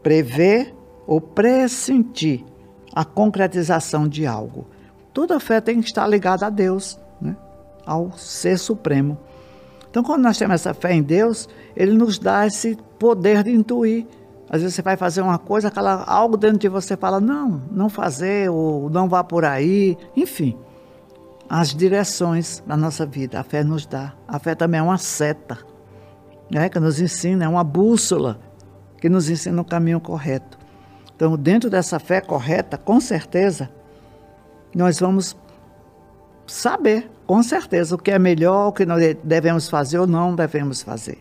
prever 0.02 0.74
ou 1.06 1.20
pressentir 1.20 2.44
a 2.95 3.04
concretização 3.04 4.09
de 4.09 4.26
algo. 4.26 4.66
Toda 5.12 5.40
fé 5.40 5.61
tem 5.61 5.80
que 5.80 5.87
estar 5.87 6.07
ligada 6.07 6.47
a 6.47 6.50
Deus, 6.50 6.99
né? 7.21 7.37
ao 7.85 8.12
Ser 8.16 8.59
Supremo. 8.59 9.18
Então, 9.90 10.02
quando 10.02 10.23
nós 10.23 10.37
temos 10.37 10.54
essa 10.54 10.75
fé 10.75 10.92
em 10.92 11.02
Deus, 11.02 11.49
Ele 11.75 11.92
nos 11.92 12.18
dá 12.18 12.47
esse 12.47 12.76
poder 12.99 13.42
de 13.42 13.50
intuir 13.50 14.07
às 14.50 14.62
vezes 14.62 14.76
você 14.76 14.83
vai 14.83 14.97
fazer 14.97 15.21
uma 15.21 15.38
coisa, 15.38 15.68
aquela, 15.68 16.04
algo 16.04 16.37
dentro 16.37 16.59
de 16.59 16.68
você 16.68 16.97
fala, 16.97 17.21
não, 17.21 17.62
não 17.71 17.88
fazer, 17.90 18.50
ou 18.50 18.88
não 18.88 19.09
vá 19.09 19.23
por 19.23 19.45
aí, 19.45 19.97
enfim. 20.16 20.57
As 21.49 21.75
direções 21.75 22.62
da 22.66 22.76
nossa 22.76 23.04
vida, 23.04 23.38
a 23.38 23.42
fé 23.42 23.62
nos 23.62 23.85
dá. 23.85 24.14
A 24.26 24.38
fé 24.38 24.54
também 24.54 24.80
é 24.80 24.83
uma 24.83 24.97
seta, 24.97 25.59
né, 26.50 26.68
que 26.68 26.80
nos 26.80 26.99
ensina, 26.99 27.45
é 27.45 27.49
uma 27.49 27.64
bússola 27.64 28.40
que 28.99 29.09
nos 29.09 29.28
ensina 29.28 29.61
o 29.61 29.64
caminho 29.64 30.00
correto. 30.00 30.57
Então, 31.18 31.37
dentro 31.37 31.68
dessa 31.68 31.98
fé 31.98 32.20
correta, 32.20 32.78
com 32.78 33.00
certeza, 33.00 33.68
nós 34.72 35.00
vamos 35.00 35.37
saber, 36.46 37.10
com 37.26 37.42
certeza, 37.42 37.96
o 37.96 37.98
que 37.98 38.12
é 38.12 38.20
melhor, 38.20 38.68
o 38.68 38.72
que 38.72 38.87
nós 38.87 39.16
devemos 39.25 39.68
fazer 39.68 39.98
ou 39.98 40.06
não 40.06 40.37
devemos 40.37 40.80
fazer. 40.80 41.18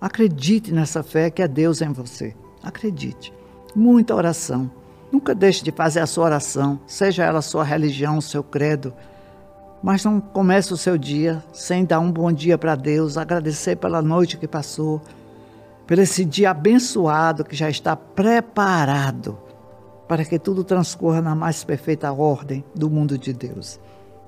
Acredite 0.00 0.72
nessa 0.72 1.00
fé 1.00 1.30
que 1.30 1.40
é 1.40 1.46
Deus 1.46 1.80
em 1.80 1.92
você. 1.92 2.34
Acredite. 2.60 3.32
Muita 3.72 4.16
oração. 4.16 4.68
Nunca 5.12 5.32
deixe 5.32 5.62
de 5.62 5.70
fazer 5.70 6.00
a 6.00 6.06
sua 6.06 6.24
oração, 6.24 6.80
seja 6.84 7.22
ela 7.22 7.40
sua 7.40 7.62
religião, 7.62 8.20
seu 8.20 8.42
credo. 8.42 8.92
Mas 9.80 10.04
não 10.04 10.20
comece 10.20 10.72
o 10.72 10.76
seu 10.76 10.98
dia 10.98 11.40
sem 11.52 11.84
dar 11.84 12.00
um 12.00 12.10
bom 12.10 12.32
dia 12.32 12.58
para 12.58 12.74
Deus, 12.74 13.16
agradecer 13.16 13.76
pela 13.76 14.02
noite 14.02 14.36
que 14.36 14.48
passou, 14.48 15.00
por 15.86 15.98
esse 15.98 16.24
dia 16.24 16.50
abençoado 16.50 17.44
que 17.44 17.54
já 17.54 17.70
está 17.70 17.94
preparado 17.94 19.38
para 20.08 20.24
que 20.24 20.38
tudo 20.38 20.64
transcorra 20.64 21.20
na 21.20 21.34
mais 21.34 21.64
perfeita 21.64 22.12
ordem 22.12 22.64
do 22.74 22.90
mundo 22.90 23.16
de 23.16 23.32
Deus. 23.32 23.78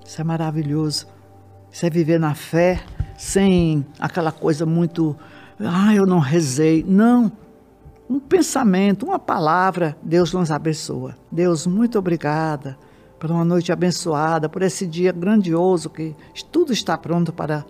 Isso 0.04 0.20
é 0.20 0.24
maravilhoso. 0.24 1.06
Isso 1.70 1.84
é 1.84 1.90
viver 1.90 2.18
na 2.18 2.34
fé 2.34 2.80
sem 3.16 3.84
aquela 3.98 4.32
coisa 4.32 4.64
muito, 4.64 5.16
ah, 5.58 5.94
eu 5.94 6.06
não 6.06 6.18
rezei. 6.18 6.84
Não 6.86 7.30
um 8.08 8.18
pensamento, 8.18 9.04
uma 9.04 9.18
palavra, 9.18 9.96
Deus 10.02 10.32
nos 10.32 10.50
abençoa. 10.50 11.14
Deus, 11.30 11.66
muito 11.66 11.98
obrigada 11.98 12.78
por 13.18 13.30
uma 13.30 13.44
noite 13.44 13.70
abençoada, 13.70 14.48
por 14.48 14.62
esse 14.62 14.86
dia 14.86 15.12
grandioso 15.12 15.90
que 15.90 16.14
tudo 16.50 16.72
está 16.72 16.96
pronto 16.96 17.32
para 17.32 17.66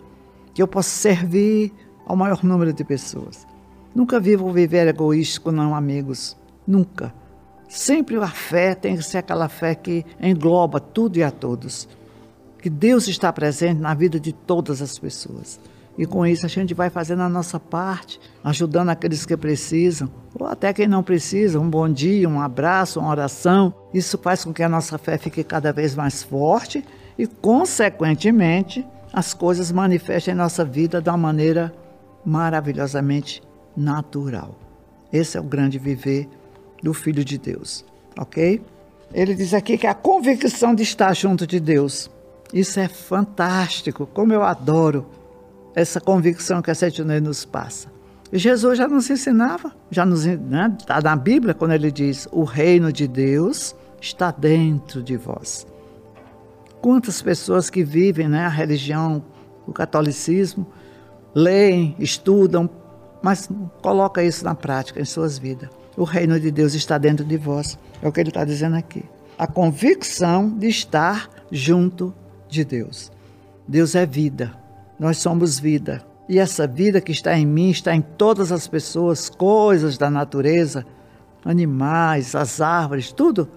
que 0.55 0.63
eu 0.63 0.69
possa 0.69 0.91
servir 0.91 1.73
ao 2.07 2.15
maior 2.15 2.45
número 2.45 2.73
de 2.73 2.85
pessoas. 2.85 3.48
Nunca 3.95 4.21
vivo 4.21 4.53
viver 4.53 4.87
egoístico, 4.87 5.51
não, 5.51 5.75
amigos. 5.75 6.37
Nunca. 6.67 7.13
Sempre 7.69 8.17
a 8.17 8.29
fé 8.29 8.75
tem 8.75 8.97
que 8.97 9.03
ser 9.03 9.19
aquela 9.19 9.49
fé 9.49 9.75
que 9.75 10.05
engloba 10.21 10.81
tudo 10.81 11.19
e 11.19 11.23
a 11.23 11.31
todos. 11.31 11.89
Que 12.61 12.71
Deus 12.71 13.09
está 13.09 13.33
presente 13.33 13.81
na 13.81 13.95
vida 13.95 14.19
de 14.19 14.33
todas 14.33 14.81
as 14.81 14.99
pessoas. 14.99 15.61
E 15.99 16.07
com 16.07 16.25
isso 16.25 16.47
a 16.47 16.49
gente 16.49 16.75
vai 16.75 16.91
fazendo 16.91 17.23
a 17.23 17.29
nossa 17.29 17.59
parte, 17.59 18.21
ajudando 18.45 18.91
aqueles 18.91 19.27
que 19.27 19.37
precisam, 19.37 20.09
ou 20.39 20.47
até 20.47 20.73
quem 20.73 20.87
não 20.87 21.03
precisa, 21.03 21.59
um 21.59 21.69
bom 21.69 21.89
dia, 21.89 22.29
um 22.29 22.41
abraço, 22.41 23.01
uma 23.01 23.11
oração. 23.11 23.75
Isso 23.93 24.17
faz 24.17 24.45
com 24.45 24.53
que 24.53 24.63
a 24.63 24.69
nossa 24.69 24.97
fé 24.97 25.19
fique 25.19 25.43
cada 25.43 25.73
vez 25.73 25.97
mais 25.97 26.23
forte 26.23 26.85
e, 27.19 27.27
consequentemente, 27.27 28.87
as 29.13 29.35
coisas 29.35 29.73
manifestem 29.73 30.35
em 30.35 30.37
nossa 30.37 30.65
vida 30.65 31.03
de 31.03 31.09
uma 31.11 31.17
maneira 31.17 31.75
maravilhosamente 32.25 33.43
natural. 33.79 34.55
Esse 35.13 35.39
é 35.39 35.41
o 35.41 35.45
grande 35.45 35.79
viver 35.79 36.29
do 36.83 36.93
Filho 36.93 37.25
de 37.25 37.39
Deus, 37.39 37.85
ok? 38.19 38.61
Ele 39.13 39.35
diz 39.35 39.55
aqui 39.55 39.79
que 39.79 39.87
a 39.87 39.95
convicção 39.95 40.75
de 40.75 40.83
estar 40.83 41.15
junto 41.15 41.47
de 41.47 41.59
Deus, 41.59 42.11
isso 42.53 42.79
é 42.79 42.89
fantástico, 42.89 44.07
como 44.13 44.33
eu 44.33 44.43
adoro 44.43 45.07
essa 45.75 46.01
convicção 46.01 46.61
que 46.61 46.71
a 46.71 46.75
Setinei 46.75 47.21
nos 47.21 47.45
passa. 47.45 47.89
E 48.31 48.39
Jesus 48.39 48.77
já 48.77 48.87
nos 48.87 49.09
ensinava, 49.09 49.73
já 49.91 50.05
nos 50.05 50.27
né, 50.27 50.77
tá 50.87 51.01
na 51.01 51.17
Bíblia 51.17 51.55
quando 51.55 51.73
ele 51.73 51.91
diz: 51.91 52.29
"O 52.31 52.45
reino 52.45 52.93
de 52.93 53.09
Deus 53.09 53.75
está 54.01 54.31
dentro 54.31 55.03
de 55.03 55.17
vós". 55.17 55.67
Quantas 56.83 57.23
pessoas 57.23 57.71
que 57.71 57.83
vivem, 57.83 58.29
né, 58.29 58.45
a 58.45 58.51
religião, 58.51 59.25
o 59.67 59.73
catolicismo, 59.73 60.67
leem, 61.35 61.97
estudam, 61.99 62.69
mas 63.23 63.49
coloca 63.83 64.23
isso 64.23 64.45
na 64.45 64.55
prática 64.55 65.01
em 65.01 65.05
suas 65.05 65.39
vidas. 65.39 65.69
O 65.97 66.05
reino 66.05 66.39
de 66.39 66.51
Deus 66.51 66.75
está 66.75 66.97
dentro 66.97 67.25
de 67.25 67.37
vós. 67.37 67.79
É 68.01 68.09
o 68.09 68.13
que 68.13 68.21
ele 68.21 68.31
está 68.31 68.45
dizendo 68.45 68.77
aqui. 68.77 69.05
A 69.37 69.47
convicção 69.47 70.49
de 70.49 70.69
estar 70.69 71.29
junto 71.51 72.15
de 72.49 72.65
Deus. 72.65 73.11
Deus 73.67 73.95
é 73.95 74.07
vida. 74.07 74.53
Nós 74.99 75.19
somos 75.19 75.59
vida. 75.59 76.03
E 76.29 76.39
essa 76.39 76.67
vida 76.67 77.01
que 77.01 77.13
está 77.13 77.37
em 77.37 77.47
mim 77.47 77.71
está 77.71 77.95
em 77.95 78.01
todas 78.01 78.53
as 78.53 78.69
pessoas, 78.69 79.29
coisas 79.29 79.97
da 79.97 80.11
natureza, 80.11 80.87
animais, 81.45 82.35
as 82.35 82.61
árvores, 82.61 83.11
tudo 83.11 83.49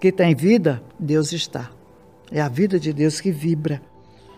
que 0.00 0.12
tem 0.12 0.34
vida, 0.34 0.82
Deus 0.98 1.32
está. 1.32 1.70
É 2.30 2.40
a 2.40 2.48
vida 2.48 2.78
de 2.78 2.92
Deus 2.92 3.20
que 3.20 3.30
vibra. 3.30 3.82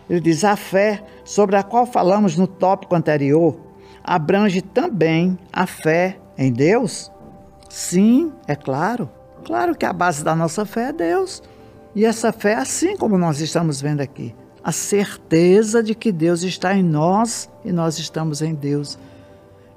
Ele 0.08 0.20
diz: 0.20 0.44
a 0.44 0.56
fé, 0.56 1.04
sobre 1.24 1.56
a 1.56 1.62
qual 1.62 1.86
falamos 1.86 2.36
no 2.36 2.46
tópico 2.46 2.94
anterior, 2.94 3.67
abrange 4.02 4.62
também 4.62 5.38
a 5.52 5.66
fé 5.66 6.18
em 6.36 6.52
Deus? 6.52 7.10
Sim, 7.68 8.32
é 8.46 8.54
claro. 8.54 9.10
Claro 9.44 9.74
que 9.74 9.86
a 9.86 9.92
base 9.92 10.24
da 10.24 10.34
nossa 10.34 10.64
fé 10.64 10.88
é 10.88 10.92
Deus. 10.92 11.42
E 11.94 12.04
essa 12.04 12.32
fé, 12.32 12.54
assim 12.54 12.96
como 12.96 13.18
nós 13.18 13.40
estamos 13.40 13.80
vendo 13.80 14.00
aqui, 14.00 14.34
a 14.62 14.72
certeza 14.72 15.82
de 15.82 15.94
que 15.94 16.12
Deus 16.12 16.42
está 16.42 16.74
em 16.74 16.82
nós 16.82 17.48
e 17.64 17.72
nós 17.72 17.98
estamos 17.98 18.42
em 18.42 18.54
Deus. 18.54 18.98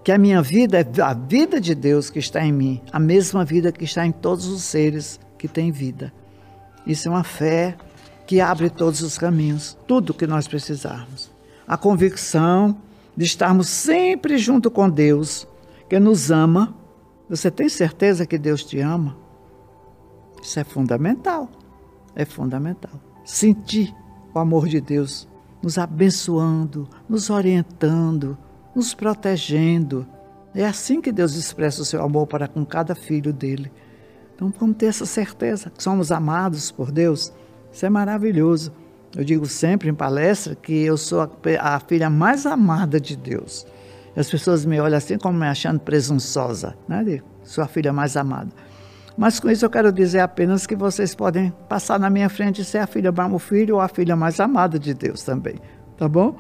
Que 0.03 0.11
a 0.11 0.17
minha 0.17 0.41
vida 0.41 0.79
é 0.79 1.01
a 1.01 1.13
vida 1.13 1.61
de 1.61 1.75
Deus 1.75 2.09
que 2.09 2.19
está 2.19 2.43
em 2.43 2.51
mim, 2.51 2.81
a 2.91 2.99
mesma 2.99 3.45
vida 3.45 3.71
que 3.71 3.85
está 3.85 4.05
em 4.05 4.11
todos 4.11 4.47
os 4.47 4.63
seres 4.63 5.19
que 5.37 5.47
têm 5.47 5.71
vida. 5.71 6.11
Isso 6.85 7.07
é 7.07 7.11
uma 7.11 7.23
fé 7.23 7.75
que 8.25 8.41
abre 8.41 8.69
todos 8.69 9.01
os 9.01 9.17
caminhos, 9.17 9.77
tudo 9.87 10.13
que 10.13 10.25
nós 10.25 10.47
precisarmos. 10.47 11.31
A 11.67 11.77
convicção 11.77 12.75
de 13.15 13.25
estarmos 13.25 13.67
sempre 13.67 14.37
junto 14.37 14.69
com 14.71 14.89
Deus, 14.89 15.47
que 15.89 15.99
nos 15.99 16.31
ama. 16.31 16.75
Você 17.29 17.49
tem 17.49 17.69
certeza 17.69 18.25
que 18.25 18.37
Deus 18.37 18.63
te 18.63 18.79
ama? 18.79 19.17
Isso 20.41 20.59
é 20.59 20.63
fundamental. 20.63 21.49
É 22.15 22.25
fundamental. 22.25 22.91
Sentir 23.23 23.93
o 24.33 24.39
amor 24.39 24.67
de 24.67 24.81
Deus 24.81 25.27
nos 25.61 25.77
abençoando, 25.77 26.89
nos 27.07 27.29
orientando, 27.29 28.37
nos 28.75 28.93
protegendo. 28.93 30.07
É 30.53 30.65
assim 30.65 30.99
que 30.99 31.11
Deus 31.11 31.35
expressa 31.35 31.81
o 31.81 31.85
seu 31.85 32.01
amor 32.01 32.27
para 32.27 32.47
com 32.47 32.65
cada 32.65 32.95
filho 32.95 33.31
dele. 33.31 33.71
Então 34.35 34.51
vamos 34.59 34.77
ter 34.77 34.87
essa 34.87 35.05
certeza 35.05 35.69
que 35.69 35.83
somos 35.83 36.11
amados 36.11 36.71
por 36.71 36.91
Deus 36.91 37.31
isso 37.71 37.85
é 37.85 37.89
maravilhoso. 37.89 38.71
Eu 39.15 39.23
digo 39.23 39.45
sempre 39.45 39.89
em 39.89 39.93
palestra 39.93 40.55
que 40.55 40.73
eu 40.73 40.97
sou 40.97 41.21
a, 41.21 41.29
a 41.59 41.79
filha 41.79 42.09
mais 42.09 42.45
amada 42.45 42.99
de 42.99 43.15
Deus. 43.15 43.65
As 44.15 44.29
pessoas 44.29 44.65
me 44.65 44.79
olham 44.79 44.97
assim 44.97 45.17
como 45.17 45.37
me 45.37 45.47
achando 45.47 45.79
presunçosa, 45.79 46.75
né? 46.87 47.21
Sou 47.43 47.63
a 47.63 47.67
filha 47.67 47.91
mais 47.91 48.15
amada. 48.15 48.49
Mas 49.17 49.39
com 49.39 49.49
isso 49.49 49.65
eu 49.65 49.69
quero 49.69 49.91
dizer 49.91 50.19
apenas 50.19 50.65
que 50.65 50.75
vocês 50.75 51.13
podem 51.13 51.53
passar 51.67 51.99
na 51.99 52.09
minha 52.09 52.29
frente 52.29 52.61
e 52.61 52.65
ser 52.65 52.79
a 52.79 52.87
filha, 52.87 53.11
o 53.11 53.39
filho 53.39 53.75
ou 53.75 53.81
a 53.81 53.87
filha 53.87 54.15
mais 54.15 54.39
amada 54.39 54.79
de 54.79 54.93
Deus 54.93 55.23
também, 55.23 55.55
tá 55.97 56.07
bom? 56.07 56.37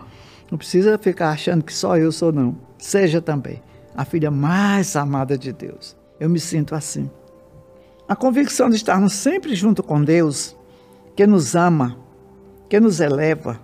Não 0.49 0.57
precisa 0.57 0.97
ficar 0.97 1.29
achando 1.29 1.63
que 1.63 1.73
só 1.73 1.97
eu 1.97 2.11
sou, 2.11 2.31
não. 2.31 2.57
Seja 2.77 3.21
também 3.21 3.61
a 3.95 4.05
filha 4.05 4.31
mais 4.31 4.95
amada 4.95 5.37
de 5.37 5.51
Deus. 5.51 5.95
Eu 6.19 6.29
me 6.29 6.39
sinto 6.39 6.75
assim. 6.75 7.09
A 8.07 8.15
convicção 8.15 8.69
de 8.69 8.75
estarmos 8.75 9.13
sempre 9.13 9.55
junto 9.55 9.81
com 9.81 10.03
Deus 10.03 10.55
que 11.15 11.25
nos 11.27 11.55
ama, 11.55 11.97
que 12.71 12.79
nos 12.79 13.01
eleva, 13.01 13.59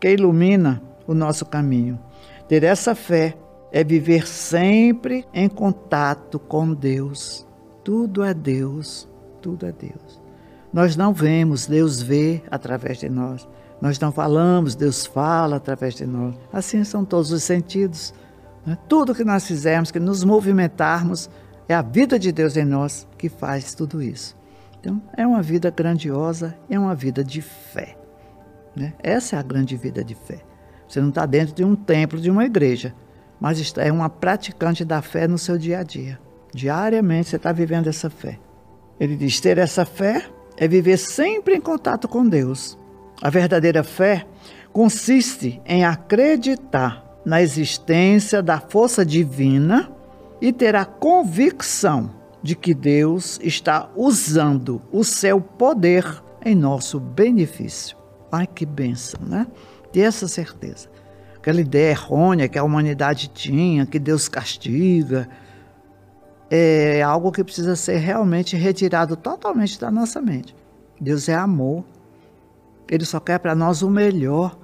que 0.00 0.10
ilumina 0.10 0.82
o 1.06 1.12
nosso 1.12 1.44
caminho. 1.44 1.98
Ter 2.48 2.64
essa 2.64 2.94
fé 2.94 3.36
é 3.70 3.84
viver 3.84 4.26
sempre 4.26 5.26
em 5.34 5.50
contato 5.50 6.38
com 6.38 6.72
Deus. 6.72 7.46
Tudo 7.84 8.24
é 8.24 8.32
Deus, 8.32 9.06
tudo 9.42 9.66
é 9.66 9.72
Deus. 9.72 10.18
Nós 10.72 10.96
não 10.96 11.12
vemos, 11.12 11.66
Deus 11.66 12.00
vê 12.00 12.42
através 12.50 12.96
de 12.96 13.10
nós. 13.10 13.46
Nós 13.82 14.00
não 14.00 14.10
falamos, 14.10 14.74
Deus 14.74 15.04
fala 15.04 15.56
através 15.56 15.94
de 15.94 16.06
nós. 16.06 16.34
Assim 16.50 16.82
são 16.84 17.04
todos 17.04 17.30
os 17.30 17.42
sentidos. 17.42 18.14
Né? 18.64 18.78
Tudo 18.88 19.14
que 19.14 19.24
nós 19.24 19.46
fizermos, 19.46 19.90
que 19.90 20.00
nos 20.00 20.24
movimentarmos, 20.24 21.28
é 21.68 21.74
a 21.74 21.82
vida 21.82 22.18
de 22.18 22.32
Deus 22.32 22.56
em 22.56 22.64
nós 22.64 23.06
que 23.18 23.28
faz 23.28 23.74
tudo 23.74 24.00
isso. 24.00 24.34
Então, 24.80 25.02
é 25.14 25.26
uma 25.26 25.42
vida 25.42 25.70
grandiosa, 25.70 26.56
é 26.70 26.78
uma 26.78 26.94
vida 26.94 27.22
de 27.22 27.42
fé. 27.42 27.97
Né? 28.74 28.92
Essa 29.02 29.36
é 29.36 29.38
a 29.38 29.42
grande 29.42 29.76
vida 29.76 30.04
de 30.04 30.14
fé. 30.14 30.40
Você 30.88 31.00
não 31.00 31.10
está 31.10 31.26
dentro 31.26 31.54
de 31.54 31.64
um 31.64 31.76
templo, 31.76 32.20
de 32.20 32.30
uma 32.30 32.44
igreja, 32.44 32.94
mas 33.40 33.72
é 33.76 33.92
uma 33.92 34.08
praticante 34.08 34.84
da 34.84 35.02
fé 35.02 35.28
no 35.28 35.38
seu 35.38 35.58
dia 35.58 35.80
a 35.80 35.82
dia. 35.82 36.18
Diariamente 36.52 37.28
você 37.28 37.36
está 37.36 37.52
vivendo 37.52 37.88
essa 37.88 38.08
fé. 38.08 38.38
Ele 38.98 39.16
diz: 39.16 39.38
ter 39.40 39.58
essa 39.58 39.84
fé 39.84 40.24
é 40.56 40.66
viver 40.66 40.96
sempre 40.96 41.54
em 41.54 41.60
contato 41.60 42.08
com 42.08 42.26
Deus. 42.26 42.78
A 43.22 43.30
verdadeira 43.30 43.84
fé 43.84 44.26
consiste 44.72 45.60
em 45.66 45.84
acreditar 45.84 47.04
na 47.24 47.42
existência 47.42 48.42
da 48.42 48.58
força 48.58 49.04
divina 49.04 49.90
e 50.40 50.52
ter 50.52 50.74
a 50.74 50.84
convicção 50.84 52.10
de 52.42 52.54
que 52.54 52.72
Deus 52.72 53.38
está 53.42 53.90
usando 53.96 54.80
o 54.92 55.04
seu 55.04 55.40
poder 55.40 56.22
em 56.44 56.54
nosso 56.54 56.98
benefício. 57.00 57.97
Ai, 58.30 58.46
que 58.46 58.66
bênção, 58.66 59.20
né? 59.24 59.46
Ter 59.92 60.00
essa 60.00 60.28
certeza. 60.28 60.88
Aquela 61.36 61.60
ideia 61.60 61.90
errônea 61.90 62.48
que 62.48 62.58
a 62.58 62.64
humanidade 62.64 63.28
tinha, 63.28 63.86
que 63.86 63.98
Deus 63.98 64.28
castiga, 64.28 65.28
é 66.50 67.02
algo 67.02 67.30
que 67.30 67.44
precisa 67.44 67.76
ser 67.76 67.98
realmente 67.98 68.56
retirado 68.56 69.16
totalmente 69.16 69.80
da 69.80 69.90
nossa 69.90 70.20
mente. 70.20 70.54
Deus 71.00 71.28
é 71.28 71.34
amor. 71.34 71.84
Ele 72.90 73.04
só 73.04 73.20
quer 73.20 73.38
para 73.38 73.54
nós 73.54 73.82
o 73.82 73.90
melhor. 73.90 74.58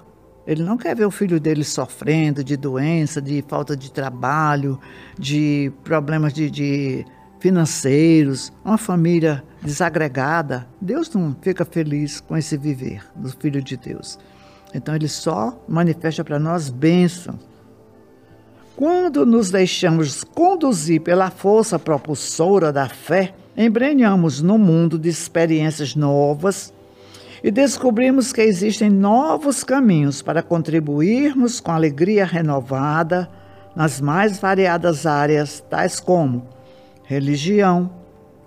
Ele 0.47 0.63
não 0.63 0.77
quer 0.77 0.95
ver 0.95 1.07
o 1.07 1.11
filho 1.11 1.41
dele 1.41 1.65
sofrendo 1.65 2.43
de 2.43 2.57
doença, 2.57 3.21
de 3.21 3.43
falta 3.47 3.77
de 3.77 3.91
trabalho, 3.91 4.79
de 5.19 5.73
problemas 5.83 6.33
de, 6.33 6.51
de 6.51 7.07
financeiros, 7.45 8.51
uma 8.65 8.79
família 8.79 9.45
desagregada, 9.61 10.67
Deus 10.81 11.11
não 11.11 11.37
fica 11.43 11.63
feliz 11.63 12.19
com 12.19 12.35
esse 12.35 12.57
viver 12.57 13.05
do 13.15 13.29
Filho 13.29 13.61
de 13.61 13.77
Deus. 13.77 14.19
Então 14.73 14.97
ele 14.97 15.09
só 15.09 15.63
manifesta 15.69 16.25
para 16.25 16.39
nós 16.39 16.71
bênção. 16.71 17.39
Quando 18.75 19.27
nos 19.27 19.51
deixamos 19.51 20.25
conduzir 20.25 21.03
pela 21.03 21.31
força 21.31 21.79
propulsora 21.79 22.73
da 22.73 22.89
fé, 22.89 23.35
embrenhamos 23.55 24.41
no 24.41 24.57
mundo 24.57 24.99
de 24.99 25.11
experiências 25.11 25.95
novas 25.95 26.73
e 27.43 27.51
descobrimos 27.51 28.33
que 28.33 28.41
existem 28.41 28.89
novos 28.89 29.63
caminhos 29.63 30.23
para 30.23 30.43
contribuirmos 30.43 31.61
com 31.61 31.73
alegria 31.73 32.25
renovada 32.25 33.29
nas 33.77 34.01
mais 34.01 34.39
variadas 34.39 35.05
áreas, 35.05 35.63
tais 35.69 36.01
como 36.01 36.54
religião, 37.05 37.91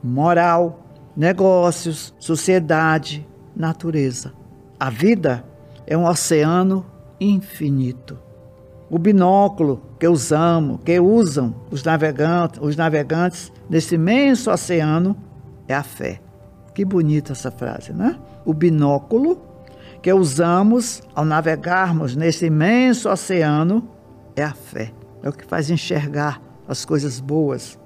moral, 0.03 0.83
negócios, 1.15 2.13
sociedade, 2.19 3.27
natureza. 3.55 4.33
A 4.79 4.89
vida 4.89 5.43
é 5.85 5.97
um 5.97 6.05
oceano 6.05 6.85
infinito. 7.19 8.19
O 8.89 8.97
binóculo 8.97 9.81
que 9.99 10.07
usamos, 10.07 10.79
que 10.83 10.99
usam 10.99 11.55
os 11.71 11.83
navegantes, 11.83 12.59
os 12.61 12.75
navegantes 12.75 13.51
nesse 13.69 13.95
imenso 13.95 14.51
oceano 14.51 15.15
é 15.67 15.73
a 15.73 15.83
fé. 15.83 16.21
Que 16.73 16.85
bonita 16.85 17.33
essa 17.33 17.51
frase, 17.51 17.91
né? 17.91 18.17
O 18.45 18.53
binóculo 18.53 19.41
que 20.01 20.13
usamos 20.13 21.01
ao 21.13 21.25
navegarmos 21.25 22.15
nesse 22.15 22.45
imenso 22.45 23.09
oceano 23.09 23.89
é 24.35 24.43
a 24.43 24.53
fé. 24.53 24.93
É 25.23 25.29
o 25.29 25.33
que 25.33 25.45
faz 25.45 25.69
enxergar 25.69 26.41
as 26.67 26.85
coisas 26.85 27.19
boas, 27.19 27.77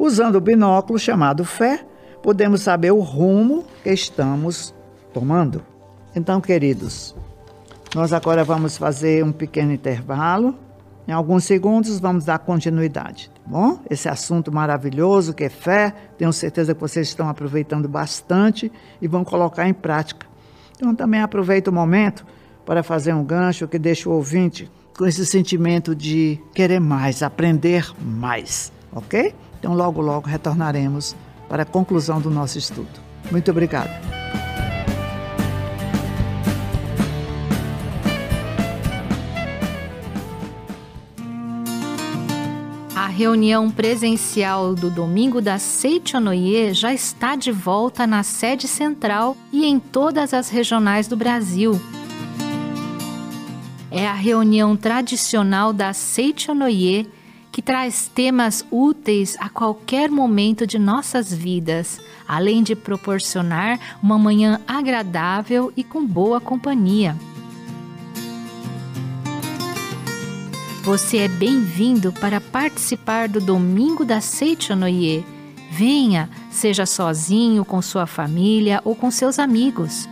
Usando 0.00 0.36
o 0.36 0.40
binóculo 0.40 0.98
chamado 0.98 1.44
fé, 1.44 1.84
podemos 2.22 2.62
saber 2.62 2.90
o 2.90 3.00
rumo 3.00 3.66
que 3.84 3.90
estamos 3.90 4.74
tomando. 5.12 5.62
Então, 6.16 6.40
queridos, 6.40 7.14
nós 7.94 8.10
agora 8.10 8.42
vamos 8.42 8.78
fazer 8.78 9.22
um 9.22 9.30
pequeno 9.30 9.74
intervalo. 9.74 10.54
Em 11.06 11.12
alguns 11.12 11.44
segundos 11.44 12.00
vamos 12.00 12.24
dar 12.24 12.38
continuidade, 12.38 13.30
tá 13.34 13.40
bom? 13.44 13.78
Esse 13.90 14.08
assunto 14.08 14.50
maravilhoso 14.50 15.34
que 15.34 15.44
é 15.44 15.50
fé, 15.50 15.94
tenho 16.16 16.32
certeza 16.32 16.74
que 16.74 16.80
vocês 16.80 17.08
estão 17.08 17.28
aproveitando 17.28 17.86
bastante 17.86 18.72
e 19.02 19.06
vão 19.06 19.22
colocar 19.22 19.68
em 19.68 19.74
prática. 19.74 20.26
Então 20.76 20.94
também 20.94 21.20
aproveito 21.20 21.68
o 21.68 21.72
momento 21.72 22.24
para 22.64 22.82
fazer 22.82 23.12
um 23.12 23.22
gancho 23.22 23.68
que 23.68 23.78
deixa 23.78 24.08
o 24.08 24.14
ouvinte 24.14 24.70
com 24.96 25.04
esse 25.04 25.26
sentimento 25.26 25.94
de 25.94 26.40
querer 26.54 26.80
mais, 26.80 27.22
aprender 27.22 27.92
mais, 28.00 28.72
ok? 28.92 29.34
Então, 29.60 29.74
logo, 29.74 30.00
logo 30.00 30.26
retornaremos 30.26 31.14
para 31.46 31.64
a 31.64 31.66
conclusão 31.66 32.18
do 32.18 32.30
nosso 32.30 32.56
estudo. 32.56 32.88
Muito 33.30 33.50
obrigada. 33.50 33.90
A 42.96 43.06
reunião 43.06 43.70
presencial 43.70 44.74
do 44.74 44.88
domingo 44.88 45.42
da 45.42 45.58
Seichonoye 45.58 46.72
já 46.72 46.94
está 46.94 47.36
de 47.36 47.52
volta 47.52 48.06
na 48.06 48.22
sede 48.22 48.66
central 48.66 49.36
e 49.52 49.66
em 49.66 49.78
todas 49.78 50.32
as 50.32 50.48
regionais 50.48 51.06
do 51.06 51.16
Brasil. 51.16 51.78
É 53.90 54.06
a 54.06 54.14
reunião 54.14 54.74
tradicional 54.74 55.72
da 55.72 55.92
Seichonoye 55.92 57.10
que 57.52 57.60
traz 57.60 58.10
temas 58.14 58.64
úteis 58.70 59.36
a 59.40 59.48
qualquer 59.48 60.10
momento 60.10 60.66
de 60.66 60.78
nossas 60.78 61.32
vidas, 61.32 62.00
além 62.26 62.62
de 62.62 62.76
proporcionar 62.76 63.98
uma 64.02 64.18
manhã 64.18 64.60
agradável 64.66 65.72
e 65.76 65.82
com 65.82 66.06
boa 66.06 66.40
companhia. 66.40 67.16
Você 70.82 71.18
é 71.18 71.28
bem-vindo 71.28 72.12
para 72.12 72.40
participar 72.40 73.28
do 73.28 73.40
Domingo 73.40 74.04
da 74.04 74.20
Seichonoye. 74.20 75.24
Venha, 75.70 76.28
seja 76.50 76.86
sozinho, 76.86 77.64
com 77.64 77.82
sua 77.82 78.06
família 78.06 78.80
ou 78.84 78.96
com 78.96 79.10
seus 79.10 79.38
amigos. 79.38 80.08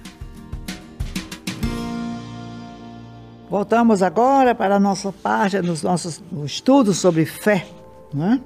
Voltamos 3.48 4.02
agora 4.02 4.52
para 4.52 4.74
a 4.74 4.80
nossa 4.80 5.12
página, 5.12 5.62
nos 5.62 5.80
nossos 5.80 6.20
estudos 6.44 6.98
sobre 6.98 7.24
fé, 7.24 7.64
né? 8.12 8.40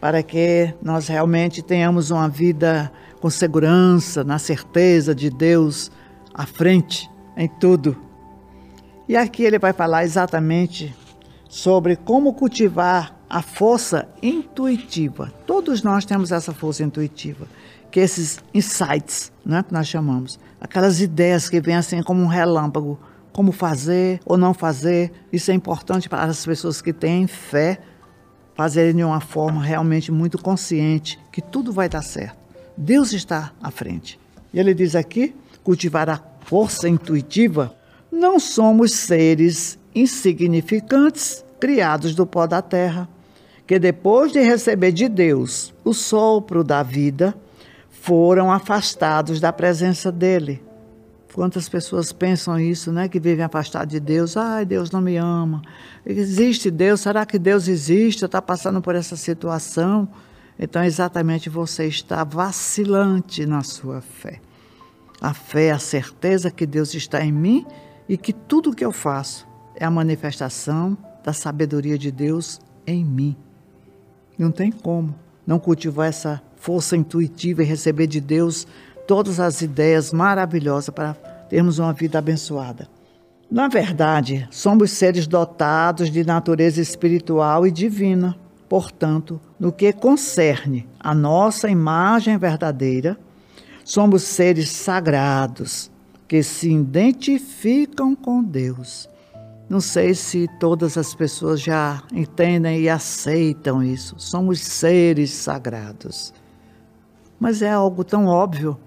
Para 0.00 0.22
que 0.22 0.72
nós 0.82 1.08
realmente 1.08 1.62
tenhamos 1.62 2.10
uma 2.10 2.28
vida 2.28 2.90
com 3.20 3.28
segurança, 3.28 4.24
na 4.24 4.38
certeza 4.38 5.14
de 5.14 5.28
Deus 5.28 5.90
à 6.32 6.46
frente 6.46 7.10
em 7.36 7.46
tudo. 7.46 7.96
E 9.06 9.16
aqui 9.16 9.42
ele 9.42 9.58
vai 9.58 9.72
falar 9.72 10.04
exatamente 10.04 10.94
sobre 11.48 11.96
como 11.96 12.32
cultivar 12.32 13.14
a 13.28 13.42
força 13.42 14.08
intuitiva. 14.22 15.32
Todos 15.46 15.82
nós 15.82 16.04
temos 16.04 16.32
essa 16.32 16.52
força 16.54 16.82
intuitiva, 16.82 17.46
que 17.90 18.00
esses 18.00 18.42
insights, 18.54 19.30
né, 19.44 19.62
que 19.62 19.72
nós 19.72 19.86
chamamos, 19.86 20.38
aquelas 20.60 21.00
ideias 21.00 21.48
que 21.48 21.60
vêm 21.60 21.76
assim 21.76 22.02
como 22.02 22.22
um 22.22 22.26
relâmpago, 22.26 22.98
como 23.32 23.52
fazer 23.52 24.20
ou 24.24 24.38
não 24.38 24.54
fazer. 24.54 25.12
Isso 25.32 25.50
é 25.50 25.54
importante 25.54 26.08
para 26.08 26.24
as 26.24 26.44
pessoas 26.44 26.80
que 26.80 26.92
têm 26.92 27.26
fé 27.26 27.78
fazerem 28.60 28.94
de 28.94 29.02
uma 29.02 29.20
forma 29.20 29.62
realmente 29.62 30.12
muito 30.12 30.36
consciente 30.36 31.18
que 31.32 31.40
tudo 31.40 31.72
vai 31.72 31.88
dar 31.88 32.02
certo. 32.02 32.36
Deus 32.76 33.10
está 33.14 33.52
à 33.62 33.70
frente. 33.70 34.20
E 34.52 34.60
ele 34.60 34.74
diz 34.74 34.94
aqui: 34.94 35.34
cultivar 35.64 36.10
a 36.10 36.20
força 36.42 36.86
intuitiva. 36.86 37.74
Não 38.12 38.38
somos 38.38 38.92
seres 38.92 39.78
insignificantes 39.94 41.42
criados 41.58 42.14
do 42.14 42.26
pó 42.26 42.46
da 42.46 42.60
terra, 42.60 43.08
que 43.66 43.78
depois 43.78 44.30
de 44.30 44.42
receber 44.42 44.92
de 44.92 45.08
Deus 45.08 45.72
o 45.82 45.94
sopro 45.94 46.62
da 46.62 46.82
vida, 46.82 47.34
foram 47.88 48.52
afastados 48.52 49.40
da 49.40 49.54
presença 49.54 50.12
dele. 50.12 50.62
Quantas 51.32 51.68
pessoas 51.68 52.12
pensam 52.12 52.58
isso, 52.58 52.90
né? 52.90 53.08
Que 53.08 53.20
vivem 53.20 53.44
afastados 53.44 53.92
de 53.92 54.00
Deus. 54.00 54.36
Ai, 54.36 54.64
Deus 54.64 54.90
não 54.90 55.00
me 55.00 55.16
ama. 55.16 55.62
Existe 56.04 56.70
Deus? 56.70 57.00
Será 57.00 57.24
que 57.24 57.38
Deus 57.38 57.68
existe? 57.68 58.24
Está 58.24 58.42
passando 58.42 58.82
por 58.82 58.94
essa 58.94 59.16
situação? 59.16 60.08
Então, 60.58 60.82
exatamente 60.82 61.48
você 61.48 61.86
está 61.86 62.24
vacilante 62.24 63.46
na 63.46 63.62
sua 63.62 64.00
fé. 64.00 64.40
A 65.20 65.32
fé 65.32 65.66
é 65.66 65.70
a 65.70 65.78
certeza 65.78 66.50
que 66.50 66.66
Deus 66.66 66.94
está 66.94 67.24
em 67.24 67.32
mim 67.32 67.64
e 68.08 68.16
que 68.16 68.32
tudo 68.32 68.70
o 68.70 68.74
que 68.74 68.84
eu 68.84 68.92
faço 68.92 69.46
é 69.76 69.84
a 69.84 69.90
manifestação 69.90 70.98
da 71.22 71.32
sabedoria 71.32 71.96
de 71.96 72.10
Deus 72.10 72.60
em 72.86 73.04
mim. 73.04 73.36
Não 74.36 74.50
tem 74.50 74.72
como 74.72 75.14
não 75.46 75.58
cultivar 75.58 76.08
essa 76.08 76.42
força 76.56 76.96
intuitiva 76.96 77.62
e 77.62 77.66
receber 77.66 78.06
de 78.06 78.20
Deus 78.20 78.66
todas 79.10 79.40
as 79.40 79.60
ideias 79.60 80.12
maravilhosas 80.12 80.94
para 80.94 81.14
termos 81.48 81.80
uma 81.80 81.92
vida 81.92 82.20
abençoada. 82.20 82.88
Na 83.50 83.66
verdade, 83.66 84.46
somos 84.52 84.92
seres 84.92 85.26
dotados 85.26 86.12
de 86.12 86.22
natureza 86.22 86.80
espiritual 86.80 87.66
e 87.66 87.72
divina. 87.72 88.38
Portanto, 88.68 89.40
no 89.58 89.72
que 89.72 89.92
concerne 89.92 90.88
a 91.00 91.12
nossa 91.12 91.68
imagem 91.68 92.38
verdadeira, 92.38 93.18
somos 93.84 94.22
seres 94.22 94.70
sagrados 94.70 95.90
que 96.28 96.40
se 96.40 96.70
identificam 96.70 98.14
com 98.14 98.40
Deus. 98.40 99.08
Não 99.68 99.80
sei 99.80 100.14
se 100.14 100.46
todas 100.60 100.96
as 100.96 101.16
pessoas 101.16 101.60
já 101.60 102.00
entendem 102.12 102.82
e 102.82 102.88
aceitam 102.88 103.82
isso. 103.82 104.14
Somos 104.18 104.60
seres 104.60 105.32
sagrados. 105.32 106.32
Mas 107.40 107.60
é 107.60 107.72
algo 107.72 108.04
tão 108.04 108.26
óbvio 108.26 108.78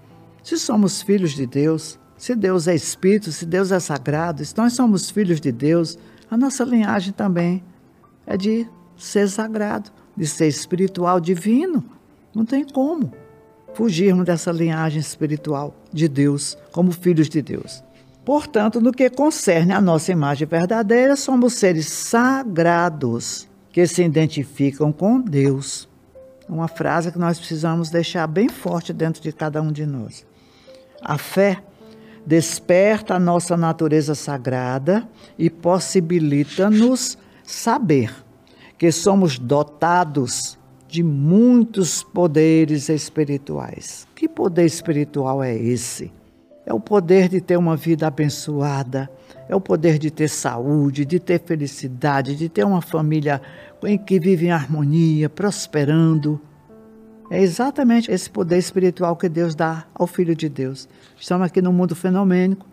se 0.44 0.58
somos 0.58 1.00
filhos 1.00 1.32
de 1.32 1.46
Deus, 1.46 1.98
se 2.18 2.34
Deus 2.34 2.68
é 2.68 2.74
Espírito, 2.74 3.32
se 3.32 3.46
Deus 3.46 3.72
é 3.72 3.80
sagrado, 3.80 4.44
se 4.44 4.54
nós 4.56 4.74
somos 4.74 5.10
filhos 5.10 5.40
de 5.40 5.50
Deus, 5.50 5.98
a 6.30 6.36
nossa 6.36 6.62
linhagem 6.64 7.14
também 7.14 7.64
é 8.26 8.36
de 8.36 8.68
ser 8.94 9.26
sagrado, 9.28 9.90
de 10.14 10.26
ser 10.26 10.46
espiritual, 10.46 11.18
divino. 11.18 11.82
Não 12.34 12.44
tem 12.44 12.62
como 12.62 13.10
fugirmos 13.72 14.26
dessa 14.26 14.52
linhagem 14.52 15.00
espiritual 15.00 15.74
de 15.90 16.08
Deus, 16.08 16.58
como 16.70 16.92
filhos 16.92 17.28
de 17.28 17.40
Deus. 17.40 17.82
Portanto, 18.22 18.82
no 18.82 18.92
que 18.92 19.08
concerne 19.08 19.72
a 19.72 19.80
nossa 19.80 20.12
imagem 20.12 20.46
verdadeira, 20.46 21.16
somos 21.16 21.54
seres 21.54 21.86
sagrados 21.88 23.48
que 23.72 23.86
se 23.86 24.02
identificam 24.02 24.92
com 24.92 25.20
Deus. 25.20 25.88
Uma 26.46 26.68
frase 26.68 27.10
que 27.10 27.18
nós 27.18 27.38
precisamos 27.38 27.88
deixar 27.88 28.26
bem 28.26 28.48
forte 28.48 28.92
dentro 28.92 29.22
de 29.22 29.32
cada 29.32 29.62
um 29.62 29.72
de 29.72 29.86
nós. 29.86 30.24
A 31.04 31.18
fé 31.18 31.62
desperta 32.26 33.14
a 33.14 33.20
nossa 33.20 33.56
natureza 33.56 34.14
sagrada 34.14 35.06
e 35.38 35.50
possibilita-nos 35.50 37.18
saber 37.42 38.10
que 38.78 38.90
somos 38.90 39.38
dotados 39.38 40.58
de 40.88 41.02
muitos 41.02 42.02
poderes 42.02 42.88
espirituais. 42.88 44.06
Que 44.14 44.26
poder 44.26 44.64
espiritual 44.64 45.42
é 45.42 45.54
esse? 45.54 46.10
É 46.64 46.72
o 46.72 46.80
poder 46.80 47.28
de 47.28 47.42
ter 47.42 47.58
uma 47.58 47.76
vida 47.76 48.06
abençoada, 48.06 49.10
é 49.46 49.54
o 49.54 49.60
poder 49.60 49.98
de 49.98 50.10
ter 50.10 50.28
saúde, 50.28 51.04
de 51.04 51.20
ter 51.20 51.42
felicidade, 51.44 52.34
de 52.34 52.48
ter 52.48 52.64
uma 52.64 52.80
família 52.80 53.42
em 53.82 53.98
que 53.98 54.18
vive 54.18 54.46
em 54.46 54.50
harmonia, 54.50 55.28
prosperando. 55.28 56.40
É 57.34 57.42
exatamente 57.42 58.12
esse 58.12 58.30
poder 58.30 58.58
espiritual 58.58 59.16
que 59.16 59.28
Deus 59.28 59.56
dá 59.56 59.88
ao 59.92 60.06
Filho 60.06 60.36
de 60.36 60.48
Deus. 60.48 60.88
Estamos 61.18 61.44
aqui 61.44 61.60
no 61.60 61.72
mundo 61.72 61.96
fenomênico 61.96 62.64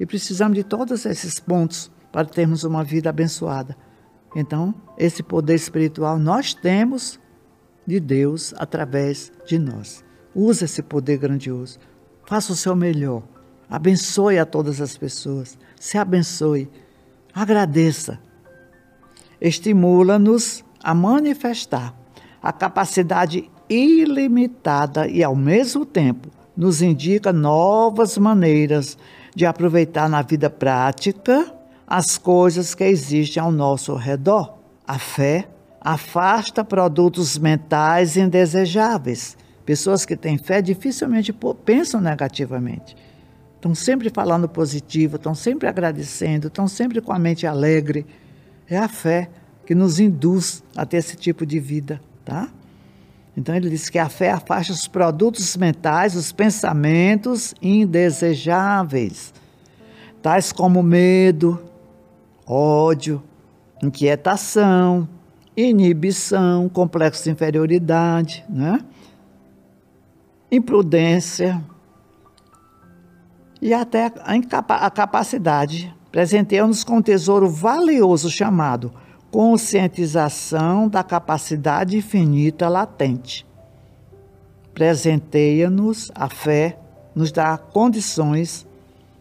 e 0.00 0.04
precisamos 0.04 0.56
de 0.56 0.64
todos 0.64 1.06
esses 1.06 1.38
pontos 1.38 1.88
para 2.10 2.26
termos 2.26 2.64
uma 2.64 2.82
vida 2.82 3.08
abençoada. 3.10 3.76
Então, 4.34 4.74
esse 4.98 5.22
poder 5.22 5.54
espiritual 5.54 6.18
nós 6.18 6.52
temos 6.52 7.20
de 7.86 8.00
Deus 8.00 8.52
através 8.58 9.30
de 9.46 9.56
nós. 9.56 10.04
Use 10.34 10.64
esse 10.64 10.82
poder 10.82 11.18
grandioso. 11.18 11.78
Faça 12.26 12.52
o 12.52 12.56
seu 12.56 12.74
melhor. 12.74 13.22
Abençoe 13.70 14.40
a 14.40 14.44
todas 14.44 14.80
as 14.80 14.98
pessoas. 14.98 15.56
Se 15.78 15.96
abençoe. 15.96 16.68
Agradeça. 17.32 18.18
Estimula-nos 19.40 20.64
a 20.82 20.92
manifestar 20.92 21.96
a 22.42 22.52
capacidade 22.52 23.48
ilimitada 23.68 25.08
e, 25.08 25.22
ao 25.22 25.34
mesmo 25.34 25.84
tempo, 25.84 26.28
nos 26.56 26.82
indica 26.82 27.32
novas 27.32 28.18
maneiras 28.18 28.98
de 29.34 29.46
aproveitar 29.46 30.08
na 30.08 30.22
vida 30.22 30.50
prática 30.50 31.52
as 31.86 32.18
coisas 32.18 32.74
que 32.74 32.84
existem 32.84 33.42
ao 33.42 33.52
nosso 33.52 33.94
redor. 33.94 34.58
A 34.86 34.98
fé 34.98 35.48
afasta 35.80 36.64
produtos 36.64 37.38
mentais 37.38 38.16
indesejáveis, 38.16 39.36
Pessoas 39.68 40.06
que 40.06 40.16
têm 40.16 40.38
fé 40.38 40.62
dificilmente 40.62 41.30
pensam 41.62 42.00
negativamente. 42.00 42.96
Estão 43.54 43.74
sempre 43.74 44.08
falando 44.08 44.48
positivo, 44.48 45.16
estão 45.16 45.34
sempre 45.34 45.68
agradecendo, 45.68 46.46
estão 46.46 46.66
sempre 46.66 47.02
com 47.02 47.12
a 47.12 47.18
mente 47.18 47.46
alegre. 47.46 48.06
É 48.66 48.78
a 48.78 48.88
fé 48.88 49.28
que 49.66 49.74
nos 49.74 50.00
induz 50.00 50.64
a 50.74 50.86
ter 50.86 50.96
esse 50.96 51.18
tipo 51.18 51.44
de 51.44 51.60
vida, 51.60 52.00
tá? 52.24 52.48
Então 53.38 53.54
ele 53.54 53.70
diz 53.70 53.88
que 53.88 54.00
a 54.00 54.08
fé 54.08 54.32
afasta 54.32 54.72
os 54.72 54.88
produtos 54.88 55.56
mentais, 55.56 56.16
os 56.16 56.32
pensamentos 56.32 57.54
indesejáveis, 57.62 59.32
tais 60.20 60.50
como 60.50 60.82
medo, 60.82 61.62
ódio, 62.44 63.22
inquietação, 63.80 65.08
inibição, 65.56 66.68
complexo 66.68 67.22
de 67.22 67.30
inferioridade, 67.30 68.44
né? 68.48 68.80
imprudência 70.50 71.64
e 73.62 73.72
até 73.72 74.12
a 74.68 74.90
capacidade. 74.90 75.94
Presenteia-nos 76.10 76.82
com 76.82 76.96
um 76.96 77.02
tesouro 77.02 77.48
valioso 77.48 78.28
chamado 78.28 78.92
conscientização 79.30 80.88
da 80.88 81.02
capacidade 81.02 81.96
infinita 81.96 82.68
latente. 82.68 83.46
Presenteia-nos 84.74 86.12
a 86.14 86.28
fé, 86.28 86.78
nos 87.14 87.32
dá 87.32 87.56
condições 87.58 88.66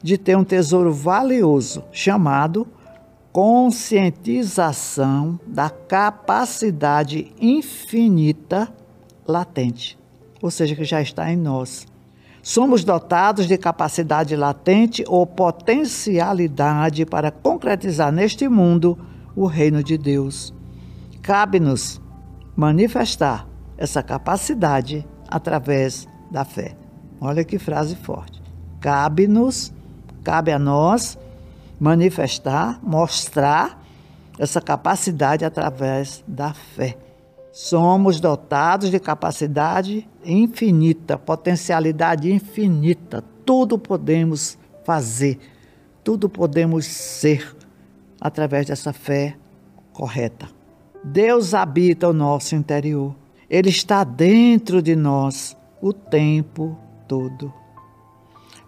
de 0.01 0.17
ter 0.17 0.35
um 0.37 0.43
tesouro 0.43 0.93
valioso 0.93 1.83
chamado 1.91 2.67
conscientização 3.31 5.39
da 5.45 5.69
capacidade 5.69 7.31
infinita 7.39 8.67
latente 9.27 9.97
ou 10.41 10.51
seja, 10.51 10.75
que 10.75 10.83
já 10.83 11.01
está 11.01 11.31
em 11.31 11.35
nós. 11.35 11.85
Somos 12.41 12.83
dotados 12.83 13.47
de 13.47 13.57
capacidade 13.57 14.35
latente 14.35 15.03
ou 15.07 15.25
potencialidade 15.25 17.05
para 17.05 17.31
concretizar 17.31 18.11
neste 18.11 18.47
mundo 18.47 18.97
o 19.37 19.45
reino 19.45 19.83
de 19.83 19.99
Deus. 19.99 20.51
Cabe-nos 21.21 22.01
manifestar 22.55 23.47
essa 23.77 24.01
capacidade 24.01 25.07
através 25.27 26.07
da 26.31 26.43
fé. 26.43 26.75
Olha 27.21 27.43
que 27.43 27.59
frase 27.59 27.95
forte. 27.95 28.41
Cabe-nos, 28.81 29.71
cabe 30.23 30.51
a 30.51 30.57
nós 30.57 31.19
manifestar, 31.79 32.79
mostrar 32.81 33.83
essa 34.39 34.59
capacidade 34.59 35.45
através 35.45 36.23
da 36.27 36.53
fé. 36.53 36.97
Somos 37.51 38.19
dotados 38.19 38.89
de 38.89 38.99
capacidade 38.99 40.07
infinita, 40.25 41.17
potencialidade 41.17 42.31
infinita. 42.31 43.23
Tudo 43.45 43.77
podemos 43.77 44.57
fazer, 44.83 45.39
tudo 46.03 46.27
podemos 46.27 46.85
ser 46.85 47.56
através 48.19 48.67
dessa 48.67 48.93
fé 48.93 49.35
correta. 49.93 50.47
Deus 51.03 51.53
habita 51.53 52.09
o 52.09 52.13
nosso 52.13 52.55
interior. 52.55 53.15
Ele 53.49 53.69
está 53.69 54.03
dentro 54.03 54.81
de 54.81 54.95
nós 54.95 55.55
o 55.81 55.93
tempo 55.93 56.77
todo. 57.07 57.53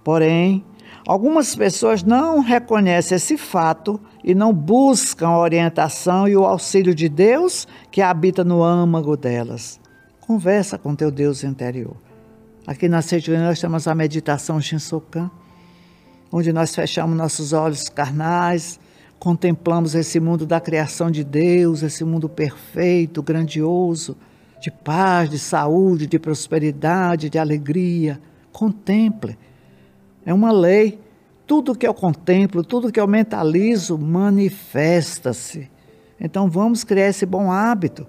Porém, 0.04 0.64
algumas 1.06 1.56
pessoas 1.56 2.04
não 2.04 2.40
reconhecem 2.40 3.16
esse 3.16 3.38
fato 3.38 4.00
e 4.24 4.34
não 4.34 4.54
buscam 4.54 5.28
a 5.28 5.40
orientação 5.40 6.28
e 6.28 6.36
o 6.36 6.46
auxílio 6.46 6.96
de 6.96 7.10
Deus 7.10 7.68
que 7.92 8.02
habita 8.02 8.44
no 8.44 8.64
âmago 8.64 9.18
delas. 9.18 9.80
Conversa 10.22 10.78
com 10.78 10.96
teu 10.96 11.12
Deus 11.12 11.44
interior. 11.44 11.98
Aqui 12.66 12.88
na 12.88 13.02
Sede 13.02 13.36
nós 13.36 13.60
temos 13.60 13.88
a 13.88 13.96
meditação 13.96 14.62
Shinsokan, 14.62 15.30
onde 16.32 16.54
nós 16.54 16.74
fechamos 16.74 17.18
nossos 17.18 17.52
olhos 17.52 17.90
carnais, 17.90 18.80
contemplamos 19.20 19.96
esse 19.96 20.20
mundo 20.20 20.46
da 20.46 20.62
criação 20.62 21.12
de 21.12 21.24
Deus, 21.24 21.84
esse 21.84 22.04
mundo 22.06 22.30
perfeito, 22.30 23.22
grandioso, 23.22 24.16
de 24.62 24.72
paz, 24.72 25.30
de 25.30 25.38
saúde, 25.38 26.08
de 26.08 26.18
prosperidade, 26.18 27.30
de 27.30 27.38
alegria. 27.38 28.20
Contemple. 28.52 29.38
É 30.26 30.34
uma 30.34 30.52
lei 30.52 31.00
tudo 31.46 31.76
que 31.76 31.88
eu 31.88 31.94
contemplo, 31.94 32.64
tudo 32.64 32.92
que 32.92 33.00
eu 33.00 33.08
mentalizo, 33.08 33.98
manifesta-se. 33.98 35.70
Então 36.20 36.50
vamos 36.50 36.84
criar 36.84 37.08
esse 37.08 37.26
bom 37.26 37.52
hábito 37.52 38.06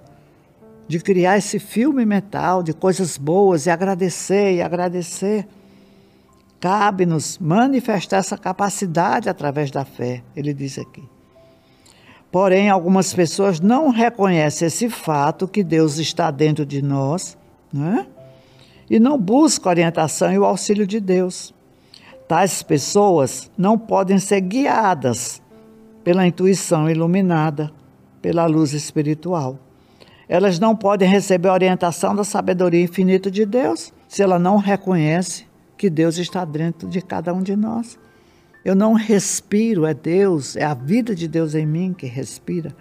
de 0.87 0.99
criar 0.99 1.39
esse 1.39 1.59
filme 1.59 2.05
mental 2.05 2.63
de 2.63 2.73
coisas 2.73 3.17
boas 3.17 3.65
e 3.67 3.71
agradecer 3.71 4.57
e 4.57 4.61
agradecer. 4.61 5.47
Cabe-nos 6.61 7.39
manifestar 7.39 8.19
essa 8.19 8.37
capacidade 8.37 9.29
através 9.31 9.71
da 9.71 9.85
fé, 9.85 10.23
ele 10.37 10.53
diz 10.53 10.79
aqui. 10.79 11.03
Porém, 12.31 12.69
algumas 12.69 13.13
pessoas 13.13 13.59
não 13.59 13.89
reconhecem 13.89 14.67
esse 14.69 14.89
fato 14.89 15.49
que 15.49 15.65
Deus 15.65 15.99
está 15.99 16.31
dentro 16.31 16.65
de 16.67 16.83
nós, 16.83 17.37
né? 17.73 18.07
e 18.91 18.99
não 18.99 19.17
buscam 19.17 19.69
a 19.69 19.73
orientação 19.73 20.33
e 20.33 20.39
o 20.39 20.45
auxílio 20.45 20.87
de 20.87 21.01
Deus. 21.01 21.55
Tais 22.29 22.63
pessoas 22.63 23.51
não 23.57 23.79
podem 23.79 24.19
ser 24.19 24.41
guiadas 24.41 25.41
pela 26.05 26.27
intuição 26.27 26.91
iluminada, 26.91 27.73
pela 28.21 28.47
luz 28.47 28.73
espiritual. 28.73 29.59
Elas 30.29 30.59
não 30.59 30.77
podem 30.77 31.09
receber 31.09 31.49
a 31.49 31.55
orientação 31.55 32.15
da 32.15 32.23
sabedoria 32.23 32.83
infinita 32.83 33.31
de 33.31 33.47
Deus 33.47 33.93
se 34.07 34.23
ela 34.23 34.39
não 34.39 34.57
reconhece 34.57 35.50
que 35.81 35.89
Deus 35.89 36.19
está 36.19 36.45
dentro 36.45 36.87
de 36.87 37.01
cada 37.01 37.33
um 37.33 37.43
de 37.43 37.57
nós. 37.57 37.99
Eu 38.63 38.75
não 38.75 38.93
respiro, 38.93 39.87
é 39.87 39.95
Deus, 39.95 40.55
é 40.55 40.63
a 40.63 40.75
vida 40.75 41.15
de 41.15 41.27
Deus 41.27 41.55
em 41.55 41.65
mim 41.65 41.95
que 41.95 42.05
respira. 42.05 42.77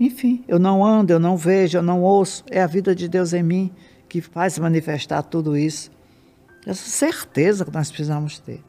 Enfim, 0.00 0.42
eu 0.48 0.58
não 0.58 0.84
ando, 0.84 1.12
eu 1.12 1.20
não 1.20 1.36
vejo, 1.36 1.78
eu 1.78 1.82
não 1.84 2.02
ouço, 2.02 2.42
é 2.50 2.60
a 2.60 2.66
vida 2.66 2.96
de 2.96 3.06
Deus 3.06 3.32
em 3.32 3.44
mim 3.44 3.70
que 4.08 4.20
faz 4.20 4.58
manifestar 4.58 5.22
tudo 5.22 5.56
isso. 5.56 5.92
Essa 6.66 6.84
certeza 6.84 7.64
que 7.64 7.72
nós 7.72 7.92
precisamos 7.92 8.40
ter. 8.40 8.60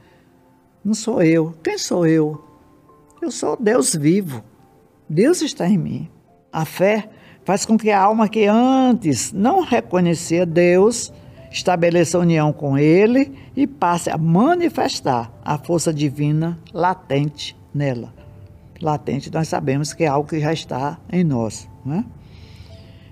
Não 0.86 0.94
sou 0.94 1.24
eu. 1.24 1.56
Quem 1.64 1.80
sou 1.80 2.06
eu? 2.06 2.46
Eu 3.24 3.32
sou 3.32 3.58
Deus 3.60 3.96
vivo. 3.96 4.44
Deus 5.10 5.42
está 5.42 5.68
em 5.68 5.80
mim. 5.80 6.08
A 6.52 6.64
fé 6.64 7.10
faz 7.44 7.66
com 7.66 7.76
que 7.76 7.90
a 7.90 8.00
alma 8.00 8.30
que 8.30 8.46
antes 8.46 9.32
não 9.32 9.62
reconhecia 9.62 10.46
Deus 10.46 11.12
estabeleça 11.54 12.20
união 12.20 12.52
com 12.52 12.78
Ele 12.78 13.32
e 13.56 13.66
passe 13.66 14.10
a 14.10 14.18
manifestar 14.18 15.32
a 15.44 15.58
força 15.58 15.94
divina 15.94 16.60
latente 16.74 17.58
nela. 17.74 18.14
Latente, 18.82 19.32
nós 19.32 19.48
sabemos 19.48 19.94
que 19.94 20.04
é 20.04 20.08
algo 20.08 20.28
que 20.28 20.40
já 20.40 20.52
está 20.52 21.00
em 21.12 21.24
nós. 21.24 21.70
Né? 21.86 22.04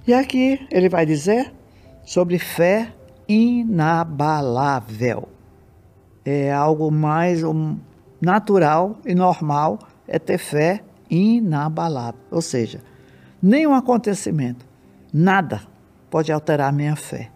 E 0.05 0.13
aqui 0.13 0.67
ele 0.69 0.89
vai 0.89 1.05
dizer 1.05 1.53
sobre 2.03 2.37
fé 2.37 2.93
inabalável 3.27 5.29
é 6.25 6.51
algo 6.51 6.91
mais 6.91 7.41
natural 8.19 8.99
e 9.05 9.15
normal, 9.15 9.79
é 10.07 10.19
ter 10.19 10.37
fé 10.37 10.83
inabalável. 11.09 12.19
Ou 12.29 12.41
seja, 12.41 12.81
nenhum 13.41 13.73
acontecimento, 13.73 14.65
nada 15.13 15.61
pode 16.09 16.31
alterar 16.31 16.69
a 16.69 16.71
minha 16.71 16.95
fé. 16.95 17.31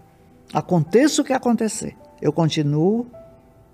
Aconteça 0.56 1.22
o 1.22 1.26
que 1.26 1.34
acontecer, 1.34 1.98
eu 2.22 2.32
continuo 2.32 3.08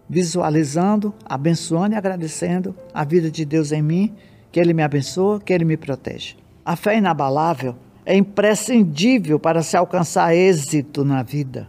visualizando, 0.09 1.13
abençoando 1.23 1.93
e 1.93 1.95
agradecendo 1.95 2.75
a 2.91 3.03
vida 3.05 3.29
de 3.29 3.45
Deus 3.45 3.71
em 3.71 3.83
mim, 3.83 4.15
que 4.51 4.59
Ele 4.59 4.73
me 4.73 4.81
abençoa, 4.81 5.39
que 5.39 5.53
Ele 5.53 5.63
me 5.63 5.77
protege. 5.77 6.37
A 6.65 6.75
fé 6.75 6.97
inabalável 6.97 7.75
é 8.03 8.17
imprescindível 8.17 9.39
para 9.39 9.61
se 9.61 9.77
alcançar 9.77 10.35
êxito 10.35 11.05
na 11.05 11.21
vida. 11.21 11.67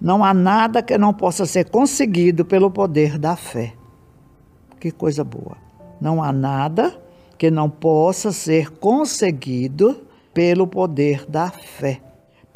Não 0.00 0.22
há 0.22 0.32
nada 0.32 0.80
que 0.80 0.96
não 0.96 1.12
possa 1.12 1.44
ser 1.44 1.68
conseguido 1.68 2.44
pelo 2.44 2.70
poder 2.70 3.18
da 3.18 3.34
fé. 3.34 3.72
Que 4.78 4.92
coisa 4.92 5.24
boa. 5.24 5.56
Não 6.00 6.22
há 6.22 6.30
nada 6.30 6.96
que 7.36 7.50
não 7.50 7.68
possa 7.68 8.30
ser 8.30 8.70
conseguido 8.70 10.06
pelo 10.32 10.68
poder 10.68 11.26
da 11.28 11.50
fé. 11.50 12.00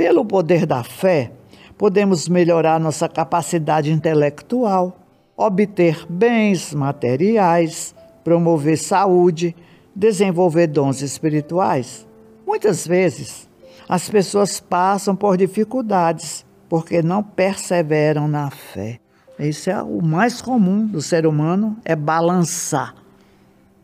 Pelo 0.02 0.24
poder 0.24 0.66
da 0.66 0.82
fé, 0.82 1.30
podemos 1.78 2.28
melhorar 2.28 2.80
nossa 2.80 3.08
capacidade 3.08 3.92
intelectual, 3.92 4.98
obter 5.36 6.04
bens 6.10 6.74
materiais, 6.74 7.94
promover 8.24 8.76
saúde, 8.76 9.54
desenvolver 9.94 10.66
dons 10.66 11.02
espirituais. 11.02 12.04
Muitas 12.44 12.84
vezes, 12.84 13.48
as 13.88 14.10
pessoas 14.10 14.58
passam 14.58 15.14
por 15.14 15.36
dificuldades 15.36 16.44
porque 16.68 17.00
não 17.00 17.22
perseveram 17.22 18.26
na 18.26 18.50
fé. 18.50 18.98
Isso 19.38 19.70
é 19.70 19.80
o 19.80 20.02
mais 20.02 20.42
comum 20.42 20.84
do 20.84 21.00
ser 21.00 21.28
humano, 21.28 21.76
é 21.84 21.94
balançar 21.94 22.92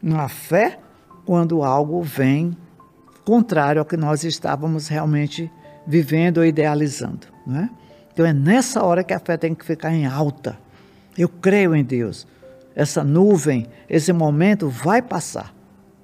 na 0.03 0.29
fé 0.29 0.81
quando 1.25 1.63
algo 1.63 2.03
vem 2.03 2.57
contrário 3.25 3.79
ao 3.79 3.87
que 3.87 3.97
nós 3.97 4.25
estávamos 4.25 4.89
realmente 4.89 5.49
vivendo 5.89 6.39
ou 6.39 6.45
idealizando. 6.45 7.27
Né? 7.47 7.71
Então 8.13 8.27
é 8.27 8.33
nessa 8.33 8.85
hora 8.85 9.03
que 9.03 9.15
a 9.15 9.19
fé 9.19 9.39
tem 9.39 9.55
que 9.55 9.65
ficar 9.65 9.91
em 9.91 10.05
alta. 10.05 10.59
Eu 11.17 11.29
creio 11.29 11.75
em 11.75 11.83
Deus. 11.83 12.27
Essa 12.77 13.03
nuvem, 13.03 13.67
esse 13.89 14.13
momento 14.13 14.69
vai 14.69 15.01
passar, 15.03 15.53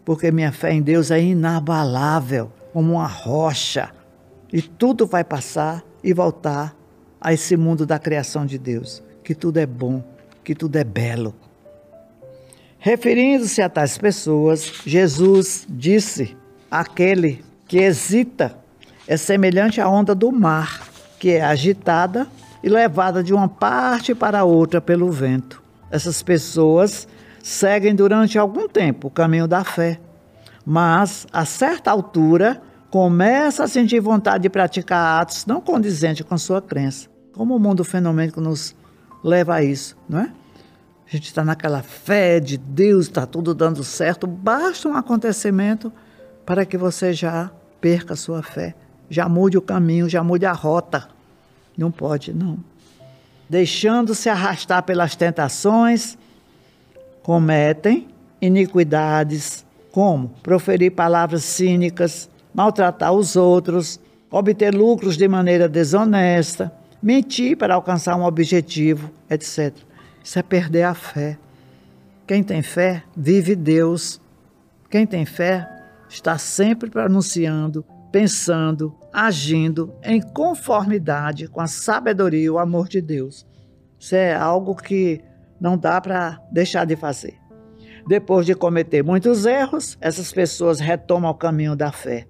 porque 0.05 0.33
minha 0.33 0.51
fé 0.51 0.73
em 0.73 0.83
Deus 0.83 1.11
é 1.11 1.23
inabalável, 1.23 2.51
como 2.73 2.95
uma 2.95 3.07
rocha. 3.07 3.91
E 4.53 4.63
tudo 4.63 5.07
vai 5.07 5.23
passar 5.23 5.85
e 6.03 6.13
voltar 6.13 6.75
a 7.21 7.33
esse 7.33 7.57
mundo 7.57 7.87
da 7.87 7.99
criação 7.99 8.45
de 8.45 8.59
Deus, 8.59 9.03
que 9.23 9.35
tudo 9.35 9.59
é 9.59 9.67
bom, 9.67 10.03
que 10.43 10.55
tudo 10.55 10.77
é 10.77 10.85
belo. 10.85 11.35
Referindo-se 12.79 13.63
a 13.63 13.69
tais 13.69 13.97
pessoas, 13.97 14.83
Jesus 14.85 15.67
disse: 15.69 16.37
aquele 16.71 17.45
que 17.69 17.79
hesita 17.79 18.64
é 19.07 19.17
semelhante 19.17 19.81
à 19.81 19.89
onda 19.89 20.15
do 20.15 20.31
mar, 20.33 20.83
que 21.19 21.31
é 21.31 21.43
agitada 21.43 22.27
e 22.63 22.69
levada 22.69 23.23
de 23.23 23.35
uma 23.35 23.49
parte 23.49 24.15
para 24.15 24.45
outra 24.45 24.81
pelo 24.81 25.11
vento. 25.11 25.63
Essas 25.91 26.23
pessoas 26.23 27.07
seguem 27.43 27.95
durante 27.95 28.39
algum 28.39 28.67
tempo 28.69 29.09
o 29.09 29.11
caminho 29.11 29.47
da 29.47 29.63
fé, 29.63 30.01
mas 30.65 31.27
a 31.33 31.45
certa 31.45 31.91
altura 31.91 32.61
começa 32.91 33.65
a 33.65 33.69
sentir 33.69 34.01
vontade 34.01 34.43
de 34.45 34.49
praticar 34.49 35.21
atos 35.21 35.45
não 35.47 35.61
condizentes 35.61 36.25
com 36.27 36.39
sua 36.39 36.63
crença. 36.63 37.09
Como 37.33 37.55
o 37.55 37.59
mundo 37.59 37.85
fenomênico 37.85 38.41
nos 38.41 38.75
leva 39.23 39.57
a 39.57 39.63
isso, 39.63 39.97
não 40.09 40.21
é? 40.21 40.33
A 41.07 41.11
gente 41.11 41.25
está 41.25 41.45
naquela 41.45 41.83
fé 41.83 42.41
de 42.41 42.57
Deus, 42.57 43.07
está 43.07 43.27
tudo 43.27 43.55
dando 43.55 43.85
certo, 43.85 44.27
basta 44.27 44.89
um 44.89 44.97
acontecimento 44.97 45.93
para 46.47 46.65
que 46.65 46.79
você 46.79 47.13
já 47.13 47.51
perca 47.81 48.15
a 48.15 48.17
sua 48.17 48.43
fé, 48.43 48.75
já 49.09 49.29
mude 49.29 49.57
o 49.57 49.63
caminho, 49.63 50.09
já 50.09 50.23
mude 50.23 50.47
a 50.47 50.53
rota. 50.53 51.09
Não 51.77 51.91
pode, 51.91 52.33
não. 52.33 52.59
Deixando-se 53.49 54.29
arrastar 54.29 54.83
pelas 54.83 55.15
tentações, 55.17 56.17
cometem 57.23 58.09
iniquidades, 58.41 59.65
como 59.93 60.29
proferir 60.43 60.93
palavras 60.93 61.45
cínicas, 61.45 62.29
maltratar 62.53 63.13
os 63.13 63.37
outros, 63.37 64.01
obter 64.31 64.75
lucros 64.75 65.17
de 65.17 65.29
maneira 65.29 65.69
desonesta, 65.69 66.73
mentir 67.03 67.57
para 67.57 67.75
alcançar 67.75 68.17
um 68.17 68.25
objetivo, 68.25 69.11
etc. 69.31 69.75
Isso 70.23 70.39
é 70.39 70.43
perder 70.43 70.83
a 70.85 70.95
fé. 70.95 71.39
Quem 72.27 72.43
tem 72.43 72.63
fé 72.63 73.05
vive 73.17 73.55
Deus. 73.55 74.21
Quem 74.91 75.07
tem 75.07 75.25
fé 75.25 75.69
está 76.09 76.39
sempre 76.39 76.89
pronunciando, 76.89 77.85
pensando, 78.15 78.95
agindo 79.13 79.93
em 80.01 80.21
conformidade 80.21 81.49
com 81.49 81.61
a 81.61 81.67
sabedoria 81.67 82.45
e 82.45 82.49
o 82.49 82.61
amor 82.61 82.87
de 82.87 83.01
Deus. 83.01 83.45
Isso 83.99 84.15
é 84.15 84.33
algo 84.33 84.77
que 84.77 85.21
não 85.61 85.77
dá 85.77 86.01
para 86.01 86.41
deixar 86.53 86.85
de 86.85 86.95
fazer. 86.95 87.35
Depois 88.07 88.47
de 88.47 88.55
cometer 88.55 89.03
muitos 89.03 89.47
erros, 89.47 89.99
essas 90.01 90.33
pessoas 90.33 90.79
retomam 90.79 91.29
o 91.29 91.35
caminho 91.35 91.75
da 91.75 91.91
fé. 91.91 92.29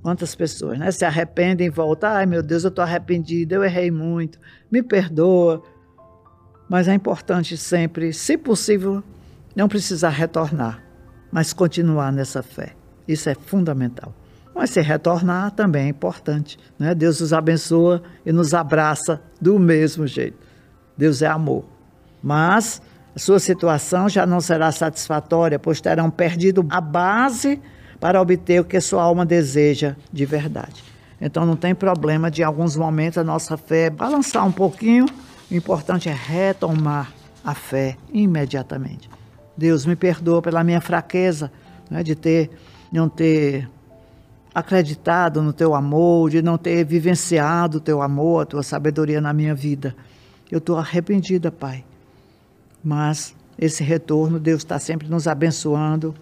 Quantas 0.00 0.34
pessoas 0.34 0.78
né, 0.78 0.90
se 0.90 1.04
arrependem 1.04 1.66
e 1.66 1.70
voltam? 1.70 2.08
Ai 2.08 2.24
meu 2.24 2.42
Deus, 2.42 2.64
eu 2.64 2.68
estou 2.68 2.82
arrependido, 2.82 3.54
eu 3.54 3.62
errei 3.62 3.90
muito, 3.90 4.38
me 4.72 4.82
perdoa. 4.82 5.62
Mas 6.70 6.88
é 6.88 6.94
importante 6.94 7.54
sempre, 7.54 8.14
se 8.14 8.38
possível, 8.38 9.04
não 9.54 9.68
precisar 9.68 10.08
retornar, 10.08 10.82
mas 11.30 11.52
continuar 11.52 12.10
nessa 12.10 12.42
fé. 12.42 12.74
Isso 13.06 13.28
é 13.28 13.34
fundamental. 13.34 14.14
Mas 14.58 14.70
se 14.70 14.80
retornar 14.80 15.52
também 15.52 15.86
é 15.86 15.88
importante. 15.88 16.58
Né? 16.76 16.92
Deus 16.92 17.20
nos 17.20 17.32
abençoa 17.32 18.02
e 18.26 18.32
nos 18.32 18.52
abraça 18.52 19.22
do 19.40 19.56
mesmo 19.56 20.04
jeito. 20.04 20.36
Deus 20.96 21.22
é 21.22 21.28
amor. 21.28 21.64
Mas 22.20 22.82
a 23.14 23.20
sua 23.20 23.38
situação 23.38 24.08
já 24.08 24.26
não 24.26 24.40
será 24.40 24.72
satisfatória, 24.72 25.60
pois 25.60 25.80
terão 25.80 26.10
perdido 26.10 26.66
a 26.70 26.80
base 26.80 27.62
para 28.00 28.20
obter 28.20 28.60
o 28.60 28.64
que 28.64 28.80
sua 28.80 29.00
alma 29.00 29.24
deseja 29.24 29.94
de 30.12 30.26
verdade. 30.26 30.82
Então 31.20 31.46
não 31.46 31.54
tem 31.54 31.72
problema 31.72 32.28
de 32.28 32.42
em 32.42 32.44
alguns 32.44 32.74
momentos 32.74 33.16
a 33.16 33.22
nossa 33.22 33.56
fé 33.56 33.88
balançar 33.88 34.44
um 34.44 34.50
pouquinho. 34.50 35.06
O 35.48 35.54
importante 35.54 36.08
é 36.08 36.12
retomar 36.12 37.12
a 37.44 37.54
fé 37.54 37.96
imediatamente. 38.12 39.08
Deus 39.56 39.86
me 39.86 39.94
perdoa 39.94 40.42
pela 40.42 40.64
minha 40.64 40.80
fraqueza, 40.80 41.52
né, 41.88 42.02
de 42.02 42.16
ter 42.16 42.50
não 42.90 43.08
ter 43.08 43.68
acreditado 44.54 45.42
no 45.42 45.52
teu 45.52 45.74
amor, 45.74 46.30
de 46.30 46.42
não 46.42 46.58
ter 46.58 46.84
vivenciado 46.84 47.78
o 47.78 47.80
teu 47.80 48.02
amor, 48.02 48.42
a 48.42 48.46
tua 48.46 48.62
sabedoria 48.62 49.20
na 49.20 49.32
minha 49.32 49.54
vida. 49.54 49.94
Eu 50.50 50.58
estou 50.58 50.76
arrependida, 50.76 51.50
Pai. 51.50 51.84
Mas 52.82 53.34
esse 53.58 53.82
retorno, 53.82 54.38
Deus 54.38 54.62
está 54.62 54.78
sempre 54.78 55.08
nos 55.08 55.26
abençoando 55.26 56.14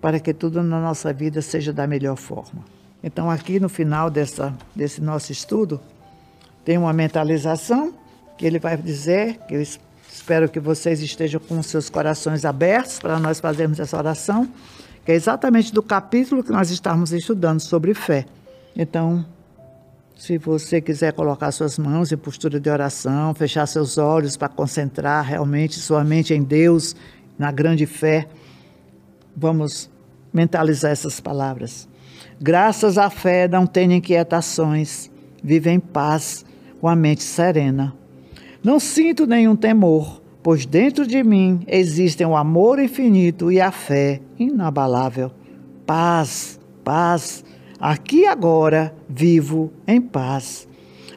para 0.00 0.20
que 0.20 0.32
tudo 0.32 0.62
na 0.62 0.80
nossa 0.80 1.12
vida 1.12 1.42
seja 1.42 1.72
da 1.72 1.86
melhor 1.86 2.16
forma. 2.16 2.64
Então, 3.02 3.30
aqui 3.30 3.60
no 3.60 3.68
final 3.68 4.10
dessa, 4.10 4.54
desse 4.74 5.00
nosso 5.00 5.32
estudo, 5.32 5.80
tem 6.64 6.78
uma 6.78 6.92
mentalização 6.92 7.92
que 8.36 8.46
ele 8.46 8.58
vai 8.58 8.76
dizer, 8.76 9.38
que 9.48 9.54
eu 9.54 9.60
espero 9.60 10.48
que 10.48 10.60
vocês 10.60 11.00
estejam 11.00 11.40
com 11.40 11.62
seus 11.62 11.90
corações 11.90 12.44
abertos 12.44 12.98
para 12.98 13.18
nós 13.18 13.40
fazermos 13.40 13.80
essa 13.80 13.96
oração 13.96 14.48
que 15.08 15.12
é 15.12 15.14
exatamente 15.14 15.72
do 15.72 15.82
capítulo 15.82 16.44
que 16.44 16.52
nós 16.52 16.70
estamos 16.70 17.12
estudando 17.12 17.60
sobre 17.60 17.94
fé. 17.94 18.26
Então, 18.76 19.24
se 20.14 20.36
você 20.36 20.82
quiser 20.82 21.14
colocar 21.14 21.50
suas 21.50 21.78
mãos 21.78 22.12
em 22.12 22.16
postura 22.18 22.60
de 22.60 22.68
oração, 22.68 23.32
fechar 23.32 23.64
seus 23.64 23.96
olhos 23.96 24.36
para 24.36 24.50
concentrar 24.50 25.24
realmente 25.24 25.78
sua 25.78 26.04
mente 26.04 26.34
em 26.34 26.42
Deus, 26.42 26.94
na 27.38 27.50
grande 27.50 27.86
fé, 27.86 28.28
vamos 29.34 29.88
mentalizar 30.30 30.90
essas 30.90 31.20
palavras. 31.20 31.88
Graças 32.38 32.98
à 32.98 33.08
fé 33.08 33.48
não 33.48 33.66
tenho 33.66 33.92
inquietações, 33.92 35.10
vivo 35.42 35.70
em 35.70 35.80
paz, 35.80 36.44
com 36.82 36.86
a 36.86 36.94
mente 36.94 37.22
serena. 37.22 37.96
Não 38.62 38.78
sinto 38.78 39.26
nenhum 39.26 39.56
temor, 39.56 40.20
pois 40.48 40.64
dentro 40.64 41.06
de 41.06 41.22
mim 41.22 41.60
existem 41.66 42.26
o 42.26 42.34
amor 42.34 42.78
infinito 42.78 43.52
e 43.52 43.60
a 43.60 43.70
fé 43.70 44.18
inabalável. 44.38 45.30
Paz, 45.84 46.58
paz, 46.82 47.44
aqui 47.78 48.26
agora 48.26 48.94
vivo 49.06 49.70
em 49.86 50.00
paz. 50.00 50.66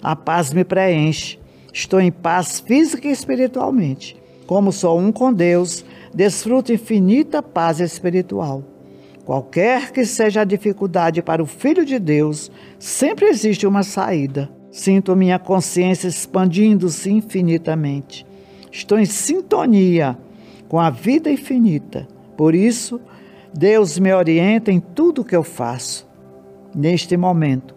A 0.03 0.17
paz 0.17 0.51
me 0.51 0.65
preenche. 0.65 1.39
Estou 1.73 2.01
em 2.01 2.11
paz 2.11 2.59
física 2.59 3.07
e 3.07 3.11
espiritualmente. 3.11 4.21
Como 4.45 4.69
sou 4.69 4.99
um 4.99 5.13
com 5.13 5.31
Deus, 5.31 5.85
desfruto 6.13 6.73
infinita 6.73 7.41
paz 7.41 7.79
espiritual. 7.79 8.61
Qualquer 9.23 9.93
que 9.93 10.03
seja 10.03 10.41
a 10.41 10.43
dificuldade 10.43 11.21
para 11.21 11.41
o 11.41 11.45
Filho 11.45 11.85
de 11.85 11.99
Deus, 11.99 12.51
sempre 12.77 13.27
existe 13.27 13.65
uma 13.65 13.83
saída. 13.83 14.51
Sinto 14.73 15.15
minha 15.15 15.39
consciência 15.39 16.09
expandindo-se 16.09 17.09
infinitamente. 17.09 18.29
Estou 18.71 18.97
em 18.97 19.05
sintonia 19.05 20.17
com 20.67 20.79
a 20.79 20.89
vida 20.89 21.29
infinita. 21.29 22.07
Por 22.37 22.55
isso, 22.55 23.01
Deus 23.53 23.99
me 23.99 24.13
orienta 24.13 24.71
em 24.71 24.79
tudo 24.79 25.23
que 25.23 25.35
eu 25.35 25.43
faço. 25.43 26.07
Neste 26.73 27.17
momento, 27.17 27.75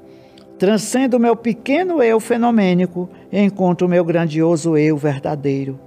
transcendo 0.59 1.17
o 1.17 1.21
meu 1.21 1.35
pequeno 1.35 2.01
eu 2.01 2.21
fenomênico 2.21 3.09
encontro 3.33 3.87
o 3.87 3.91
meu 3.91 4.05
grandioso 4.05 4.77
eu 4.77 4.97
verdadeiro. 4.97 5.79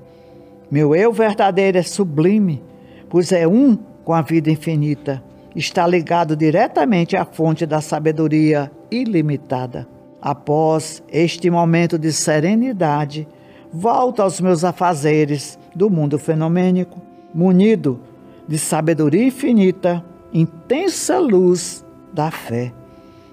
Meu 0.69 0.93
eu 0.93 1.13
verdadeiro 1.13 1.77
é 1.77 1.83
sublime, 1.83 2.61
pois 3.09 3.31
é 3.31 3.47
um 3.47 3.77
com 4.03 4.13
a 4.13 4.21
vida 4.21 4.51
infinita. 4.51 5.23
Está 5.55 5.87
ligado 5.87 6.35
diretamente 6.35 7.15
à 7.15 7.23
fonte 7.23 7.65
da 7.65 7.79
sabedoria 7.79 8.69
ilimitada. 8.91 9.87
Após 10.21 11.01
este 11.09 11.49
momento 11.49 11.97
de 11.97 12.11
serenidade, 12.11 13.25
volto 13.71 14.21
aos 14.21 14.39
meus 14.39 14.63
afazeres 14.63 15.57
do 15.75 15.89
mundo 15.89 16.17
fenomênico, 16.17 17.01
munido 17.33 17.99
de 18.47 18.57
sabedoria 18.57 19.25
infinita, 19.25 20.03
intensa 20.33 21.19
luz 21.19 21.85
da 22.13 22.31
fé, 22.31 22.71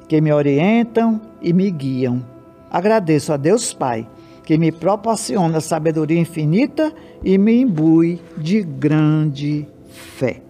que 0.09 0.21
me 0.21 0.33
orientam 0.33 1.21
e 1.41 1.53
me 1.53 1.71
guiam. 1.71 2.25
Agradeço 2.71 3.33
a 3.33 3.37
Deus 3.37 3.73
Pai, 3.73 4.07
que 4.45 4.59
me 4.59 4.73
proporciona 4.73 5.61
sabedoria 5.61 6.19
infinita 6.19 6.93
e 7.23 7.39
me 7.39 7.61
imbui 7.61 8.21
de 8.37 8.63
grande 8.63 9.67
fé. 9.89 10.43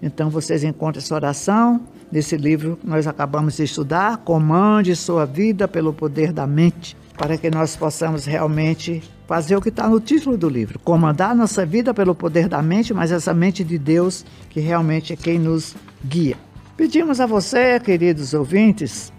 Então 0.00 0.30
vocês 0.30 0.62
encontram 0.62 1.02
essa 1.02 1.14
oração 1.14 1.80
nesse 2.10 2.36
livro 2.36 2.78
que 2.80 2.86
nós 2.86 3.06
acabamos 3.06 3.56
de 3.56 3.64
estudar, 3.64 4.18
Comande 4.18 4.94
sua 4.94 5.24
vida 5.24 5.66
pelo 5.66 5.92
poder 5.92 6.32
da 6.32 6.46
mente 6.46 6.96
para 7.16 7.38
que 7.38 7.50
nós 7.50 7.74
possamos 7.76 8.24
realmente 8.24 9.02
fazer 9.26 9.56
o 9.56 9.60
que 9.60 9.70
está 9.70 9.88
no 9.88 10.00
título 10.00 10.36
do 10.36 10.48
livro: 10.48 10.78
comandar 10.78 11.34
nossa 11.34 11.64
vida 11.64 11.92
pelo 11.94 12.14
poder 12.14 12.48
da 12.48 12.62
mente, 12.62 12.92
mas 12.92 13.10
essa 13.12 13.32
mente 13.32 13.64
de 13.64 13.78
Deus 13.78 14.24
que 14.50 14.60
realmente 14.60 15.12
é 15.12 15.16
quem 15.16 15.38
nos 15.38 15.74
guia. 16.04 16.36
Pedimos 16.76 17.20
a 17.20 17.26
você, 17.26 17.80
queridos 17.80 18.34
ouvintes, 18.34 19.12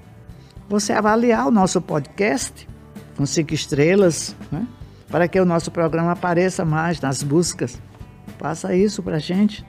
você 0.69 0.93
avaliar 0.93 1.47
o 1.47 1.51
nosso 1.51 1.81
podcast 1.81 2.67
com 3.15 3.25
cinco 3.25 3.53
estrelas, 3.53 4.35
né? 4.51 4.67
para 5.09 5.27
que 5.27 5.39
o 5.39 5.45
nosso 5.45 5.71
programa 5.71 6.11
apareça 6.11 6.63
mais 6.63 7.01
nas 7.01 7.23
buscas. 7.23 7.81
Faça 8.37 8.75
isso 8.75 9.01
para 9.01 9.15
a 9.15 9.19
gente. 9.19 9.65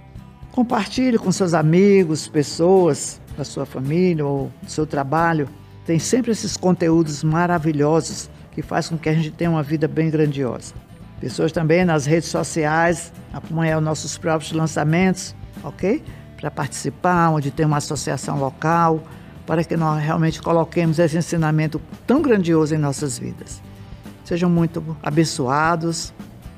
Compartilhe 0.53 1.16
com 1.18 1.33
seus 1.33 1.55
amigos, 1.55 2.29
pessoas 2.29 3.20
da 3.37 3.45
sua 3.45 3.64
família 3.64 4.26
ou 4.26 4.51
do 4.62 4.70
seu 4.70 4.87
trabalho. 4.87 5.49
Tem 5.89 5.99
sempre 5.99 6.32
esses 6.32 6.55
conteúdos 6.55 7.24
maravilhosos 7.24 8.28
que 8.53 8.61
faz 8.61 8.91
com 8.91 8.99
que 8.99 9.09
a 9.09 9.14
gente 9.14 9.30
tenha 9.30 9.49
uma 9.49 9.62
vida 9.62 9.89
bem 9.89 10.11
grandiosa. 10.11 10.74
Pessoas 11.18 11.51
também 11.51 11.82
nas 11.82 12.05
redes 12.05 12.28
sociais, 12.28 13.11
acompanhar 13.32 13.78
os 13.78 13.82
nossos 13.84 14.18
próprios 14.18 14.53
lançamentos, 14.53 15.34
ok? 15.64 16.05
Para 16.36 16.51
participar, 16.51 17.30
onde 17.30 17.51
tem 17.51 17.64
uma 17.64 17.78
associação 17.78 18.39
local, 18.39 19.03
para 19.47 19.64
que 19.64 19.78
nós 19.78 20.03
realmente 20.03 20.43
coloquemos 20.43 20.99
esse 20.99 21.16
ensinamento 21.16 21.80
tão 22.07 22.20
grandioso 22.20 22.74
em 22.74 22.78
nossas 22.78 23.18
vidas. 23.18 23.62
Sejam 24.26 24.51
muito 24.51 24.95
abençoados. 25.03 26.12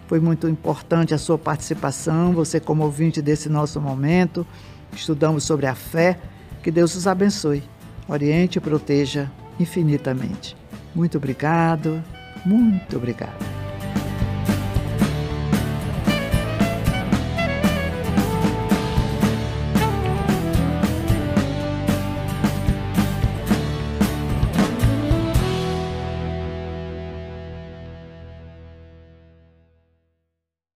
Foi 0.08 0.18
muito 0.18 0.48
importante 0.48 1.14
a 1.14 1.18
sua 1.18 1.38
participação, 1.38 2.32
você 2.32 2.58
como 2.58 2.82
ouvinte 2.82 3.22
desse 3.22 3.48
nosso 3.48 3.80
momento. 3.80 4.44
Estudamos 4.92 5.44
sobre 5.44 5.66
a 5.66 5.74
fé. 5.76 6.18
Que 6.64 6.70
Deus 6.72 6.96
os 6.96 7.06
abençoe, 7.06 7.62
oriente 8.10 8.58
e 8.58 8.60
proteja 8.60 9.30
infinitamente. 9.58 10.56
Muito 10.94 11.16
obrigado, 11.16 12.02
muito 12.44 12.96
obrigado. 12.96 13.59